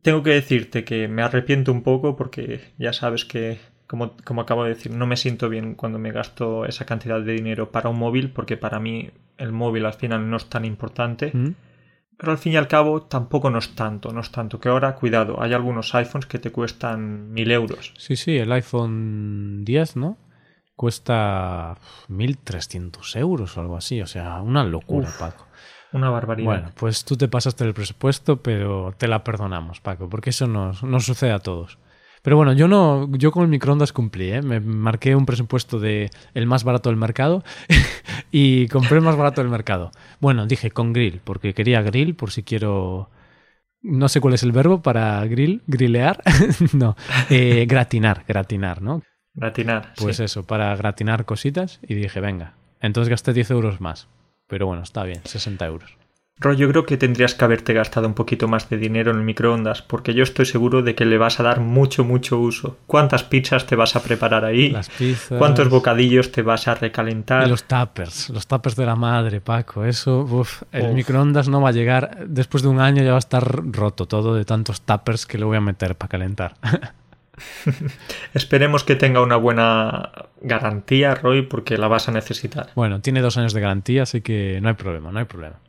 Tengo 0.01 0.23
que 0.23 0.31
decirte 0.31 0.83
que 0.83 1.07
me 1.07 1.21
arrepiento 1.21 1.71
un 1.71 1.83
poco 1.83 2.15
porque 2.15 2.73
ya 2.77 2.93
sabes 2.93 3.25
que, 3.25 3.59
como, 3.87 4.15
como 4.23 4.41
acabo 4.41 4.63
de 4.63 4.69
decir, 4.69 4.93
no 4.93 5.05
me 5.05 5.17
siento 5.17 5.49
bien 5.49 5.75
cuando 5.75 5.99
me 5.99 6.11
gasto 6.11 6.65
esa 6.65 6.85
cantidad 6.85 7.21
de 7.21 7.33
dinero 7.33 7.71
para 7.71 7.89
un 7.89 7.99
móvil 7.99 8.31
porque 8.31 8.57
para 8.57 8.79
mí 8.79 9.11
el 9.37 9.51
móvil 9.51 9.85
al 9.85 9.93
final 9.93 10.29
no 10.29 10.37
es 10.37 10.49
tan 10.49 10.65
importante. 10.65 11.31
¿Mm? 11.33 11.55
Pero 12.17 12.31
al 12.31 12.37
fin 12.37 12.53
y 12.53 12.57
al 12.57 12.67
cabo 12.67 13.01
tampoco 13.01 13.49
no 13.49 13.59
es 13.59 13.75
tanto, 13.75 14.11
no 14.11 14.21
es 14.21 14.31
tanto. 14.31 14.59
Que 14.59 14.69
ahora, 14.69 14.95
cuidado, 14.95 15.41
hay 15.41 15.53
algunos 15.53 15.93
iPhones 15.95 16.25
que 16.25 16.39
te 16.39 16.51
cuestan 16.51 17.31
mil 17.31 17.51
euros. 17.51 17.93
Sí, 17.97 18.15
sí, 18.15 18.37
el 18.37 18.51
iPhone 18.51 19.65
10, 19.65 19.95
¿no? 19.97 20.17
Cuesta 20.75 21.77
1.300 22.09 23.15
euros 23.19 23.57
o 23.57 23.61
algo 23.61 23.77
así. 23.77 24.01
O 24.01 24.07
sea, 24.07 24.41
una 24.41 24.63
locura, 24.63 25.07
Uf. 25.07 25.19
Paco. 25.19 25.47
Una 25.93 26.09
barbaridad. 26.09 26.45
Bueno, 26.45 26.71
pues 26.75 27.05
tú 27.05 27.15
te 27.15 27.27
pasaste 27.27 27.63
el 27.63 27.73
presupuesto, 27.73 28.37
pero 28.37 28.93
te 28.97 29.07
la 29.07 29.23
perdonamos, 29.23 29.79
Paco, 29.79 30.09
porque 30.09 30.31
eso 30.31 30.47
nos, 30.47 30.81
nos 30.83 31.05
sucede 31.05 31.31
a 31.31 31.39
todos. 31.39 31.77
Pero 32.23 32.37
bueno, 32.37 32.53
yo 32.53 32.69
no, 32.69 33.09
yo 33.17 33.31
con 33.31 33.43
el 33.43 33.49
microondas 33.49 33.91
cumplí, 33.91 34.31
¿eh? 34.31 34.41
Me 34.41 34.61
marqué 34.61 35.13
un 35.13 35.25
presupuesto 35.25 35.79
de 35.79 36.09
el 36.33 36.47
más 36.47 36.63
barato 36.63 36.89
del 36.89 36.97
mercado 36.97 37.43
y 38.31 38.69
compré 38.69 38.97
el 38.97 39.03
más 39.03 39.17
barato 39.17 39.41
del 39.41 39.51
mercado. 39.51 39.91
Bueno, 40.21 40.47
dije 40.47 40.71
con 40.71 40.93
grill, 40.93 41.19
porque 41.23 41.53
quería 41.53 41.81
grill 41.81 42.15
por 42.15 42.31
si 42.31 42.43
quiero. 42.43 43.09
No 43.81 44.07
sé 44.07 44.21
cuál 44.21 44.35
es 44.35 44.43
el 44.43 44.53
verbo 44.53 44.81
para 44.81 45.23
grill, 45.25 45.63
grillear. 45.67 46.23
no, 46.73 46.95
eh, 47.29 47.65
gratinar, 47.67 48.23
gratinar, 48.25 48.81
¿no? 48.81 49.03
Gratinar. 49.33 49.93
Pues 49.97 50.17
sí. 50.17 50.23
eso, 50.23 50.43
para 50.45 50.75
gratinar 50.75 51.25
cositas 51.25 51.79
y 51.87 51.95
dije, 51.95 52.19
venga. 52.19 52.53
Entonces 52.79 53.09
gasté 53.09 53.33
10 53.33 53.51
euros 53.51 53.81
más. 53.81 54.07
Pero 54.47 54.67
bueno, 54.67 54.83
está 54.83 55.03
bien, 55.03 55.21
60 55.23 55.65
euros. 55.65 55.97
Roy, 56.39 56.57
yo 56.57 56.67
creo 56.67 56.85
que 56.85 56.97
tendrías 56.97 57.35
que 57.35 57.45
haberte 57.45 57.73
gastado 57.73 58.07
un 58.07 58.15
poquito 58.15 58.47
más 58.47 58.67
de 58.67 58.77
dinero 58.77 59.11
en 59.11 59.17
el 59.17 59.23
microondas, 59.23 59.83
porque 59.83 60.15
yo 60.15 60.23
estoy 60.23 60.45
seguro 60.47 60.81
de 60.81 60.95
que 60.95 61.05
le 61.05 61.19
vas 61.19 61.39
a 61.39 61.43
dar 61.43 61.59
mucho, 61.59 62.03
mucho 62.03 62.39
uso. 62.39 62.77
¿Cuántas 62.87 63.23
pizzas 63.23 63.67
te 63.67 63.75
vas 63.75 63.95
a 63.95 64.01
preparar 64.01 64.43
ahí? 64.43 64.69
Las 64.71 64.89
pizzas. 64.89 65.37
¿Cuántos 65.37 65.69
bocadillos 65.69 66.31
te 66.31 66.41
vas 66.41 66.67
a 66.67 66.73
recalentar? 66.73 67.45
Y 67.45 67.49
los 67.49 67.63
tuppers, 67.65 68.29
los 68.31 68.47
tuppers 68.47 68.75
de 68.75 68.85
la 68.85 68.95
madre, 68.95 69.41
Paco. 69.41 69.85
Eso, 69.85 70.21
uf, 70.21 70.63
el 70.71 70.87
Uf. 70.89 70.95
microondas 70.95 71.49
no 71.49 71.61
va 71.61 71.69
a 71.69 71.71
llegar. 71.71 72.25
Después 72.27 72.63
de 72.63 72.69
un 72.69 72.79
año 72.79 73.03
ya 73.03 73.11
va 73.11 73.17
a 73.17 73.19
estar 73.19 73.43
roto 73.71 74.07
todo 74.07 74.33
de 74.33 74.43
tantos 74.43 74.81
tuppers 74.81 75.27
que 75.27 75.37
le 75.37 75.45
voy 75.45 75.57
a 75.57 75.61
meter 75.61 75.95
para 75.95 76.09
calentar. 76.09 76.55
Esperemos 78.33 78.83
que 78.83 78.95
tenga 78.95 79.21
una 79.21 79.35
buena 79.35 80.11
garantía, 80.41 81.15
Roy, 81.15 81.43
porque 81.43 81.77
la 81.77 81.87
vas 81.87 82.07
a 82.09 82.11
necesitar. 82.11 82.69
bueno, 82.75 83.01
tiene 83.01 83.21
dos 83.21 83.37
años 83.37 83.53
de 83.53 83.61
garantía, 83.61 84.03
así 84.03 84.21
que 84.21 84.59
no 84.61 84.69
hay 84.69 84.75
problema, 84.75 85.11
no 85.11 85.19
hay 85.19 85.25
problema. 85.25 85.59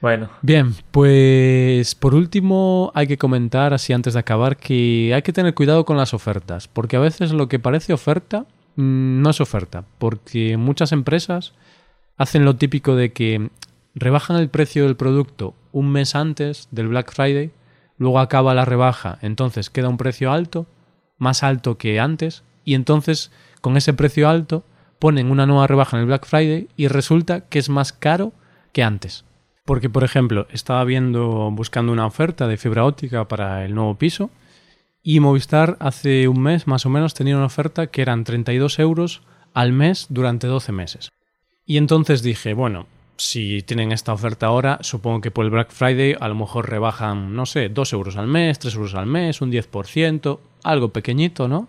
Bueno, 0.00 0.30
Bien, 0.42 0.74
pues 0.92 1.96
por 1.96 2.14
último 2.14 2.92
hay 2.94 3.08
que 3.08 3.18
comentar, 3.18 3.74
así 3.74 3.92
antes 3.92 4.14
de 4.14 4.20
acabar, 4.20 4.56
que 4.56 5.12
hay 5.12 5.22
que 5.22 5.32
tener 5.32 5.54
cuidado 5.54 5.84
con 5.84 5.96
las 5.96 6.14
ofertas, 6.14 6.68
porque 6.68 6.96
a 6.96 7.00
veces 7.00 7.32
lo 7.32 7.48
que 7.48 7.58
parece 7.58 7.92
oferta 7.92 8.46
mm, 8.76 9.22
no 9.22 9.30
es 9.30 9.40
oferta, 9.40 9.84
porque 9.98 10.56
muchas 10.56 10.92
empresas 10.92 11.52
hacen 12.16 12.44
lo 12.44 12.54
típico 12.54 12.94
de 12.94 13.12
que 13.12 13.50
rebajan 13.94 14.36
el 14.36 14.48
precio 14.48 14.84
del 14.84 14.96
producto 14.96 15.54
un 15.72 15.90
mes 15.90 16.14
antes 16.14 16.68
del 16.70 16.88
Black 16.88 17.12
Friday, 17.12 17.50
luego 17.98 18.20
acaba 18.20 18.54
la 18.54 18.64
rebaja, 18.64 19.18
entonces 19.22 19.70
queda 19.70 19.88
un 19.88 19.96
precio 19.96 20.32
alto, 20.32 20.66
más 21.18 21.42
alto 21.42 21.76
que 21.78 22.00
antes, 22.00 22.44
y 22.64 22.74
entonces 22.74 23.30
con 23.60 23.76
ese 23.76 23.92
precio 23.92 24.28
alto 24.28 24.64
ponen 24.98 25.30
una 25.30 25.46
nueva 25.46 25.66
rebaja 25.66 25.96
en 25.96 26.02
el 26.02 26.06
Black 26.06 26.26
Friday 26.26 26.68
y 26.76 26.88
resulta 26.88 27.42
que 27.42 27.58
es 27.58 27.68
más 27.68 27.92
caro 27.92 28.32
que 28.72 28.82
antes. 28.82 29.24
Porque, 29.64 29.90
por 29.90 30.04
ejemplo, 30.04 30.46
estaba 30.50 30.82
viendo, 30.84 31.50
buscando 31.50 31.92
una 31.92 32.06
oferta 32.06 32.46
de 32.48 32.56
fibra 32.56 32.84
óptica 32.84 33.28
para 33.28 33.64
el 33.64 33.74
nuevo 33.74 33.96
piso 33.96 34.30
y 35.02 35.20
Movistar 35.20 35.76
hace 35.80 36.28
un 36.28 36.40
mes 36.40 36.66
más 36.66 36.86
o 36.86 36.90
menos 36.90 37.14
tenía 37.14 37.36
una 37.36 37.46
oferta 37.46 37.86
que 37.88 38.02
eran 38.02 38.24
32 38.24 38.78
euros 38.78 39.22
al 39.54 39.72
mes 39.72 40.06
durante 40.08 40.46
12 40.46 40.72
meses. 40.72 41.10
Y 41.64 41.76
entonces 41.76 42.22
dije, 42.22 42.54
bueno, 42.54 42.86
si 43.18 43.62
tienen 43.62 43.90
esta 43.90 44.12
oferta 44.12 44.46
ahora, 44.46 44.78
supongo 44.80 45.20
que 45.20 45.32
por 45.32 45.44
el 45.44 45.50
Black 45.50 45.70
Friday 45.70 46.16
a 46.18 46.28
lo 46.28 46.36
mejor 46.36 46.70
rebajan, 46.70 47.34
no 47.34 47.46
sé, 47.46 47.68
2 47.68 47.92
euros 47.92 48.16
al 48.16 48.28
mes, 48.28 48.58
3 48.60 48.74
euros 48.76 48.94
al 48.94 49.06
mes, 49.06 49.40
un 49.40 49.50
10%, 49.50 50.38
algo 50.62 50.92
pequeñito, 50.92 51.48
¿no? 51.48 51.68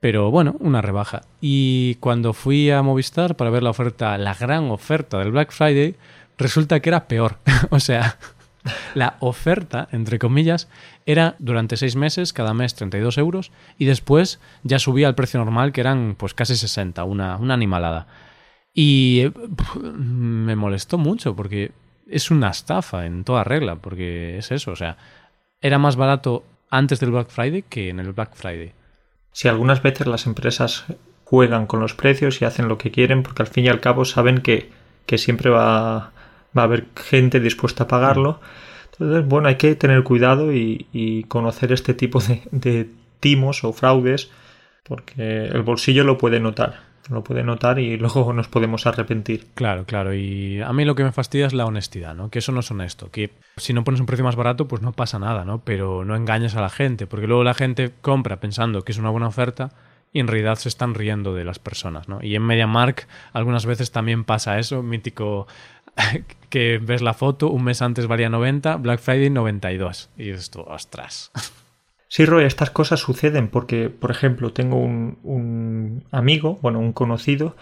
Pero 0.00 0.30
bueno, 0.30 0.56
una 0.60 0.80
rebaja. 0.80 1.22
Y 1.40 1.96
cuando 1.96 2.32
fui 2.32 2.70
a 2.70 2.82
Movistar 2.82 3.36
para 3.36 3.50
ver 3.50 3.62
la 3.62 3.70
oferta, 3.70 4.16
la 4.16 4.34
gran 4.34 4.70
oferta 4.70 5.18
del 5.18 5.32
Black 5.32 5.52
Friday, 5.52 5.96
resulta 6.38 6.80
que 6.80 6.88
era 6.88 7.08
peor. 7.08 7.38
o 7.70 7.78
sea, 7.78 8.18
la 8.94 9.16
oferta, 9.20 9.88
entre 9.92 10.18
comillas, 10.18 10.68
era 11.04 11.36
durante 11.38 11.76
seis 11.76 11.94
meses, 11.94 12.32
cada 12.32 12.54
mes 12.54 12.74
32 12.74 13.18
euros, 13.18 13.52
y 13.78 13.84
después 13.84 14.40
ya 14.62 14.78
subía 14.78 15.08
al 15.08 15.14
precio 15.14 15.40
normal, 15.40 15.72
que 15.72 15.82
eran 15.82 16.14
pues 16.18 16.32
casi 16.32 16.56
60, 16.56 17.04
una, 17.04 17.36
una 17.36 17.52
animalada. 17.52 18.06
Y 18.74 19.30
me 19.94 20.56
molestó 20.56 20.98
mucho, 20.98 21.36
porque 21.36 21.70
es 22.08 22.30
una 22.30 22.50
estafa 22.50 23.06
en 23.06 23.22
toda 23.24 23.44
regla, 23.44 23.76
porque 23.76 24.36
es 24.38 24.50
eso, 24.50 24.72
o 24.72 24.76
sea, 24.76 24.96
era 25.60 25.78
más 25.78 25.96
barato 25.96 26.44
antes 26.70 26.98
del 26.98 27.12
Black 27.12 27.28
Friday 27.28 27.62
que 27.62 27.88
en 27.88 28.00
el 28.00 28.12
Black 28.12 28.34
Friday. 28.34 28.72
si 29.32 29.48
algunas 29.48 29.82
veces 29.82 30.06
las 30.06 30.26
empresas 30.26 30.84
juegan 31.24 31.66
con 31.66 31.80
los 31.80 31.94
precios 31.94 32.42
y 32.42 32.44
hacen 32.44 32.68
lo 32.68 32.78
que 32.78 32.90
quieren, 32.90 33.22
porque 33.22 33.42
al 33.42 33.48
fin 33.48 33.64
y 33.64 33.68
al 33.68 33.80
cabo 33.80 34.04
saben 34.04 34.38
que, 34.38 34.70
que 35.06 35.18
siempre 35.18 35.50
va, 35.50 36.12
va 36.56 36.62
a 36.62 36.64
haber 36.64 36.86
gente 36.96 37.40
dispuesta 37.40 37.84
a 37.84 37.88
pagarlo. 37.88 38.40
Entonces, 38.92 39.26
bueno, 39.26 39.48
hay 39.48 39.56
que 39.56 39.74
tener 39.74 40.02
cuidado 40.04 40.52
y, 40.52 41.24
conocer 41.28 41.72
este 41.72 41.94
tipo 41.94 42.20
de 42.52 42.90
timos 43.20 43.64
o 43.64 43.72
fraudes, 43.72 44.30
porque 44.84 45.46
el 45.46 45.62
bolsillo 45.62 46.04
lo 46.04 46.18
puede 46.18 46.40
notar. 46.40 46.93
Lo 47.10 47.22
puede 47.22 47.42
notar 47.42 47.78
y 47.78 47.96
luego 47.96 48.32
nos 48.32 48.48
podemos 48.48 48.86
arrepentir. 48.86 49.46
Claro, 49.54 49.84
claro. 49.84 50.14
Y 50.14 50.60
a 50.60 50.72
mí 50.72 50.84
lo 50.84 50.94
que 50.94 51.04
me 51.04 51.12
fastidia 51.12 51.46
es 51.46 51.52
la 51.52 51.66
honestidad, 51.66 52.14
¿no? 52.14 52.30
Que 52.30 52.38
eso 52.38 52.52
no 52.52 52.60
es 52.60 52.70
honesto. 52.70 53.10
Que 53.10 53.30
si 53.56 53.72
no 53.72 53.84
pones 53.84 54.00
un 54.00 54.06
precio 54.06 54.24
más 54.24 54.36
barato, 54.36 54.66
pues 54.66 54.82
no 54.82 54.92
pasa 54.92 55.18
nada, 55.18 55.44
¿no? 55.44 55.60
Pero 55.64 56.04
no 56.04 56.16
engañes 56.16 56.54
a 56.54 56.60
la 56.60 56.70
gente, 56.70 57.06
porque 57.06 57.26
luego 57.26 57.44
la 57.44 57.54
gente 57.54 57.92
compra 58.00 58.40
pensando 58.40 58.82
que 58.82 58.92
es 58.92 58.98
una 58.98 59.10
buena 59.10 59.28
oferta 59.28 59.72
y 60.12 60.20
en 60.20 60.28
realidad 60.28 60.56
se 60.56 60.68
están 60.68 60.94
riendo 60.94 61.34
de 61.34 61.44
las 61.44 61.58
personas, 61.58 62.08
¿no? 62.08 62.20
Y 62.22 62.36
en 62.36 62.42
MediaMark 62.42 63.08
algunas 63.32 63.66
veces 63.66 63.90
también 63.90 64.24
pasa 64.24 64.58
eso, 64.58 64.82
mítico 64.82 65.46
que 66.50 66.78
ves 66.78 67.02
la 67.02 67.14
foto, 67.14 67.48
un 67.48 67.64
mes 67.64 67.82
antes 67.82 68.06
valía 68.06 68.30
90, 68.30 68.76
Black 68.76 69.00
Friday 69.00 69.28
92. 69.28 70.10
Y 70.16 70.32
tú, 70.50 70.60
ostras. 70.60 71.32
Sí, 72.14 72.26
Roy, 72.26 72.44
estas 72.44 72.70
cosas 72.70 73.00
suceden 73.00 73.48
porque, 73.48 73.90
por 73.90 74.12
ejemplo, 74.12 74.52
tengo 74.52 74.76
un, 74.76 75.18
un 75.24 76.04
amigo, 76.12 76.60
bueno, 76.62 76.78
un 76.78 76.92
conocido, 76.92 77.56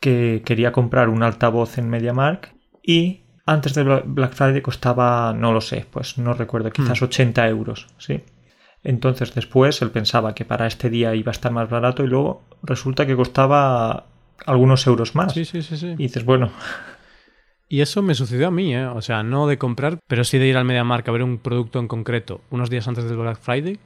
que 0.00 0.40
quería 0.46 0.72
comprar 0.72 1.10
un 1.10 1.22
altavoz 1.22 1.76
en 1.76 1.90
MediaMark 1.90 2.54
y 2.82 3.20
antes 3.44 3.74
de 3.74 3.84
Bla- 3.84 4.02
Black 4.06 4.32
Friday 4.32 4.62
costaba, 4.62 5.34
no 5.34 5.52
lo 5.52 5.60
sé, 5.60 5.84
pues 5.90 6.16
no 6.16 6.32
recuerdo, 6.32 6.70
quizás 6.70 7.02
80 7.02 7.46
euros, 7.46 7.86
¿sí? 7.98 8.22
Entonces 8.82 9.34
después 9.34 9.82
él 9.82 9.90
pensaba 9.90 10.34
que 10.34 10.46
para 10.46 10.66
este 10.66 10.88
día 10.88 11.14
iba 11.14 11.28
a 11.28 11.36
estar 11.36 11.52
más 11.52 11.68
barato 11.68 12.02
y 12.02 12.06
luego 12.06 12.44
resulta 12.62 13.04
que 13.06 13.14
costaba 13.14 14.06
algunos 14.46 14.86
euros 14.86 15.14
más. 15.14 15.34
Sí, 15.34 15.44
sí, 15.44 15.60
sí, 15.60 15.76
sí. 15.76 15.88
Y 15.98 16.04
dices, 16.04 16.24
bueno, 16.24 16.50
Y 17.72 17.80
eso 17.80 18.02
me 18.02 18.14
sucedió 18.14 18.48
a 18.48 18.50
mí, 18.50 18.74
¿eh? 18.74 18.84
O 18.84 19.00
sea, 19.00 19.22
no 19.22 19.46
de 19.46 19.56
comprar, 19.56 19.98
pero 20.06 20.24
sí 20.24 20.36
de 20.36 20.46
ir 20.46 20.58
al 20.58 20.66
MediaMark 20.66 21.08
a 21.08 21.12
ver 21.12 21.22
un 21.22 21.38
producto 21.38 21.78
en 21.78 21.88
concreto 21.88 22.42
unos 22.50 22.68
días 22.68 22.86
antes 22.86 23.04
del 23.04 23.16
Black 23.16 23.40
Friday, 23.40 23.78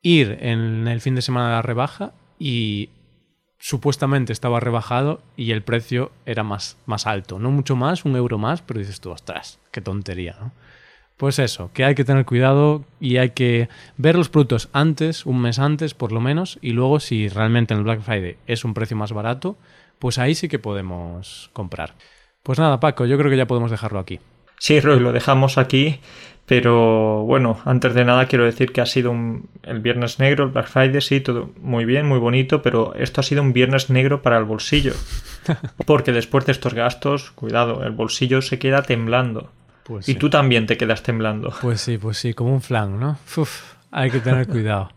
ir 0.00 0.38
en 0.40 0.88
el 0.88 1.02
fin 1.02 1.16
de 1.16 1.20
semana 1.20 1.48
de 1.48 1.52
la 1.56 1.60
rebaja 1.60 2.14
y 2.38 2.88
supuestamente 3.58 4.32
estaba 4.32 4.58
rebajado 4.58 5.20
y 5.36 5.50
el 5.50 5.62
precio 5.62 6.12
era 6.24 6.44
más, 6.44 6.78
más 6.86 7.06
alto. 7.06 7.38
No 7.38 7.50
mucho 7.50 7.76
más, 7.76 8.06
un 8.06 8.16
euro 8.16 8.38
más, 8.38 8.62
pero 8.62 8.80
dices 8.80 9.02
tú, 9.02 9.10
ostras, 9.10 9.58
qué 9.70 9.82
tontería. 9.82 10.36
Pues 11.18 11.38
eso, 11.38 11.70
que 11.74 11.84
hay 11.84 11.94
que 11.94 12.06
tener 12.06 12.24
cuidado 12.24 12.86
y 13.00 13.18
hay 13.18 13.32
que 13.32 13.68
ver 13.98 14.16
los 14.16 14.30
productos 14.30 14.70
antes, 14.72 15.26
un 15.26 15.42
mes 15.42 15.58
antes 15.58 15.92
por 15.92 16.12
lo 16.12 16.22
menos, 16.22 16.58
y 16.62 16.70
luego 16.70 17.00
si 17.00 17.28
realmente 17.28 17.74
en 17.74 17.80
el 17.80 17.84
Black 17.84 18.00
Friday 18.00 18.38
es 18.46 18.64
un 18.64 18.72
precio 18.72 18.96
más 18.96 19.12
barato, 19.12 19.58
pues 19.98 20.16
ahí 20.16 20.34
sí 20.34 20.48
que 20.48 20.58
podemos 20.58 21.50
comprar. 21.52 21.92
Pues 22.42 22.58
nada, 22.58 22.80
Paco, 22.80 23.06
yo 23.06 23.18
creo 23.18 23.30
que 23.30 23.36
ya 23.36 23.46
podemos 23.46 23.70
dejarlo 23.70 23.98
aquí. 23.98 24.20
Sí, 24.58 24.80
Roy, 24.80 25.00
lo 25.00 25.12
dejamos 25.12 25.58
aquí. 25.58 26.00
Pero 26.50 27.22
bueno, 27.26 27.60
antes 27.64 27.94
de 27.94 28.04
nada 28.04 28.26
quiero 28.26 28.44
decir 28.44 28.72
que 28.72 28.80
ha 28.80 28.86
sido 28.86 29.12
un, 29.12 29.48
el 29.62 29.78
Viernes 29.78 30.18
Negro, 30.18 30.46
el 30.46 30.50
Black 30.50 30.66
Friday, 30.66 31.00
sí, 31.00 31.20
todo 31.20 31.52
muy 31.60 31.84
bien, 31.84 32.08
muy 32.08 32.18
bonito, 32.18 32.60
pero 32.60 32.92
esto 32.96 33.20
ha 33.20 33.22
sido 33.22 33.40
un 33.40 33.52
Viernes 33.52 33.88
Negro 33.88 34.20
para 34.20 34.36
el 34.36 34.42
bolsillo. 34.42 34.92
Porque 35.86 36.10
después 36.10 36.46
de 36.46 36.50
estos 36.50 36.74
gastos, 36.74 37.30
cuidado, 37.30 37.84
el 37.84 37.92
bolsillo 37.92 38.42
se 38.42 38.58
queda 38.58 38.82
temblando. 38.82 39.52
Pues 39.84 40.08
y 40.08 40.16
tú 40.16 40.28
también 40.28 40.66
te 40.66 40.76
quedas 40.76 41.04
temblando. 41.04 41.54
Pues 41.62 41.82
sí, 41.82 41.98
pues 41.98 42.18
sí, 42.18 42.34
como 42.34 42.52
un 42.52 42.62
flan, 42.62 42.98
¿no? 42.98 43.16
Uf, 43.36 43.74
hay 43.92 44.10
que 44.10 44.18
tener 44.18 44.46
cuidado. 44.48 44.90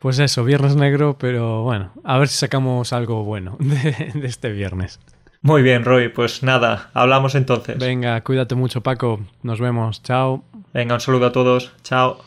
Pues 0.00 0.18
eso, 0.18 0.42
Viernes 0.42 0.74
Negro, 0.74 1.16
pero 1.16 1.62
bueno, 1.62 1.92
a 2.02 2.18
ver 2.18 2.26
si 2.26 2.38
sacamos 2.38 2.92
algo 2.92 3.22
bueno 3.22 3.56
de, 3.60 4.10
de 4.14 4.26
este 4.26 4.50
viernes. 4.50 4.98
Muy 5.40 5.62
bien, 5.62 5.84
Roy, 5.84 6.08
pues 6.08 6.42
nada, 6.42 6.90
hablamos 6.94 7.34
entonces. 7.34 7.78
Venga, 7.78 8.20
cuídate 8.22 8.54
mucho, 8.54 8.82
Paco. 8.82 9.20
Nos 9.42 9.60
vemos. 9.60 10.02
Chao. 10.02 10.44
Venga, 10.74 10.94
un 10.94 11.00
saludo 11.00 11.26
a 11.26 11.32
todos. 11.32 11.72
Chao. 11.82 12.24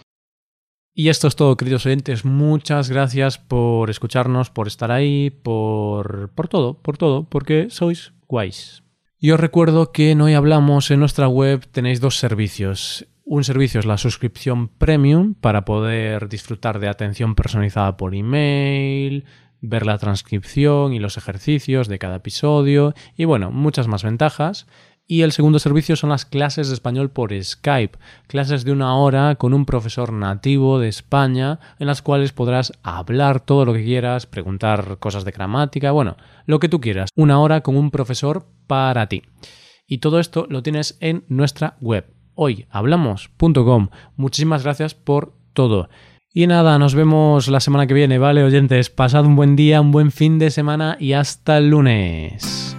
Y 0.93 1.09
esto 1.09 1.27
es 1.27 1.35
todo, 1.35 1.55
queridos 1.55 1.85
oyentes. 1.85 2.25
Muchas 2.25 2.89
gracias 2.89 3.37
por 3.37 3.89
escucharnos, 3.89 4.49
por 4.49 4.67
estar 4.67 4.91
ahí, 4.91 5.29
por, 5.29 6.29
por 6.35 6.47
todo, 6.47 6.73
por 6.75 6.97
todo, 6.97 7.23
porque 7.23 7.69
sois 7.69 8.13
guays. 8.27 8.83
Y 9.17 9.31
os 9.31 9.39
recuerdo 9.39 9.91
que 9.91 10.11
en 10.11 10.21
Hoy 10.21 10.33
Hablamos 10.33 10.89
en 10.89 10.99
nuestra 10.99 11.27
web 11.27 11.65
tenéis 11.71 12.01
dos 12.01 12.17
servicios. 12.17 13.07
Un 13.23 13.43
servicio 13.43 13.79
es 13.79 13.85
la 13.85 13.97
suscripción 13.97 14.67
premium 14.67 15.35
para 15.35 15.63
poder 15.63 16.27
disfrutar 16.27 16.79
de 16.79 16.89
atención 16.89 17.35
personalizada 17.35 17.95
por 17.95 18.15
email, 18.15 19.25
ver 19.61 19.85
la 19.85 19.97
transcripción 19.97 20.93
y 20.93 20.99
los 20.99 21.17
ejercicios 21.17 21.87
de 21.87 21.99
cada 21.99 22.17
episodio 22.17 22.93
y 23.15 23.25
bueno, 23.25 23.51
muchas 23.51 23.87
más 23.87 24.03
ventajas. 24.03 24.67
Y 25.07 25.23
el 25.23 25.33
segundo 25.33 25.59
servicio 25.59 25.97
son 25.97 26.11
las 26.11 26.25
clases 26.25 26.69
de 26.69 26.73
español 26.73 27.09
por 27.09 27.33
Skype, 27.43 27.97
clases 28.27 28.63
de 28.63 28.71
una 28.71 28.95
hora 28.95 29.35
con 29.35 29.53
un 29.53 29.65
profesor 29.65 30.13
nativo 30.13 30.79
de 30.79 30.87
España 30.87 31.59
en 31.79 31.87
las 31.87 32.01
cuales 32.01 32.31
podrás 32.31 32.71
hablar 32.81 33.41
todo 33.41 33.65
lo 33.65 33.73
que 33.73 33.83
quieras, 33.83 34.25
preguntar 34.25 34.99
cosas 34.99 35.25
de 35.25 35.31
gramática, 35.31 35.91
bueno, 35.91 36.15
lo 36.45 36.59
que 36.59 36.69
tú 36.69 36.79
quieras. 36.79 37.09
Una 37.15 37.41
hora 37.41 37.59
con 37.59 37.75
un 37.75 37.91
profesor 37.91 38.45
para 38.67 39.07
ti. 39.07 39.23
Y 39.85 39.97
todo 39.97 40.17
esto 40.21 40.47
lo 40.49 40.63
tienes 40.63 40.97
en 41.01 41.25
nuestra 41.27 41.75
web, 41.81 42.05
hoyhablamos.com. 42.35 43.89
Muchísimas 44.15 44.63
gracias 44.63 44.95
por 44.95 45.33
todo. 45.51 45.89
Y 46.33 46.47
nada, 46.47 46.79
nos 46.79 46.95
vemos 46.95 47.49
la 47.49 47.59
semana 47.59 47.87
que 47.87 47.93
viene, 47.93 48.17
¿vale, 48.17 48.41
oyentes? 48.45 48.89
Pasad 48.89 49.25
un 49.25 49.35
buen 49.35 49.57
día, 49.57 49.81
un 49.81 49.91
buen 49.91 50.11
fin 50.13 50.39
de 50.39 50.49
semana 50.49 50.95
y 50.97 51.11
hasta 51.11 51.57
el 51.57 51.69
lunes. 51.69 52.77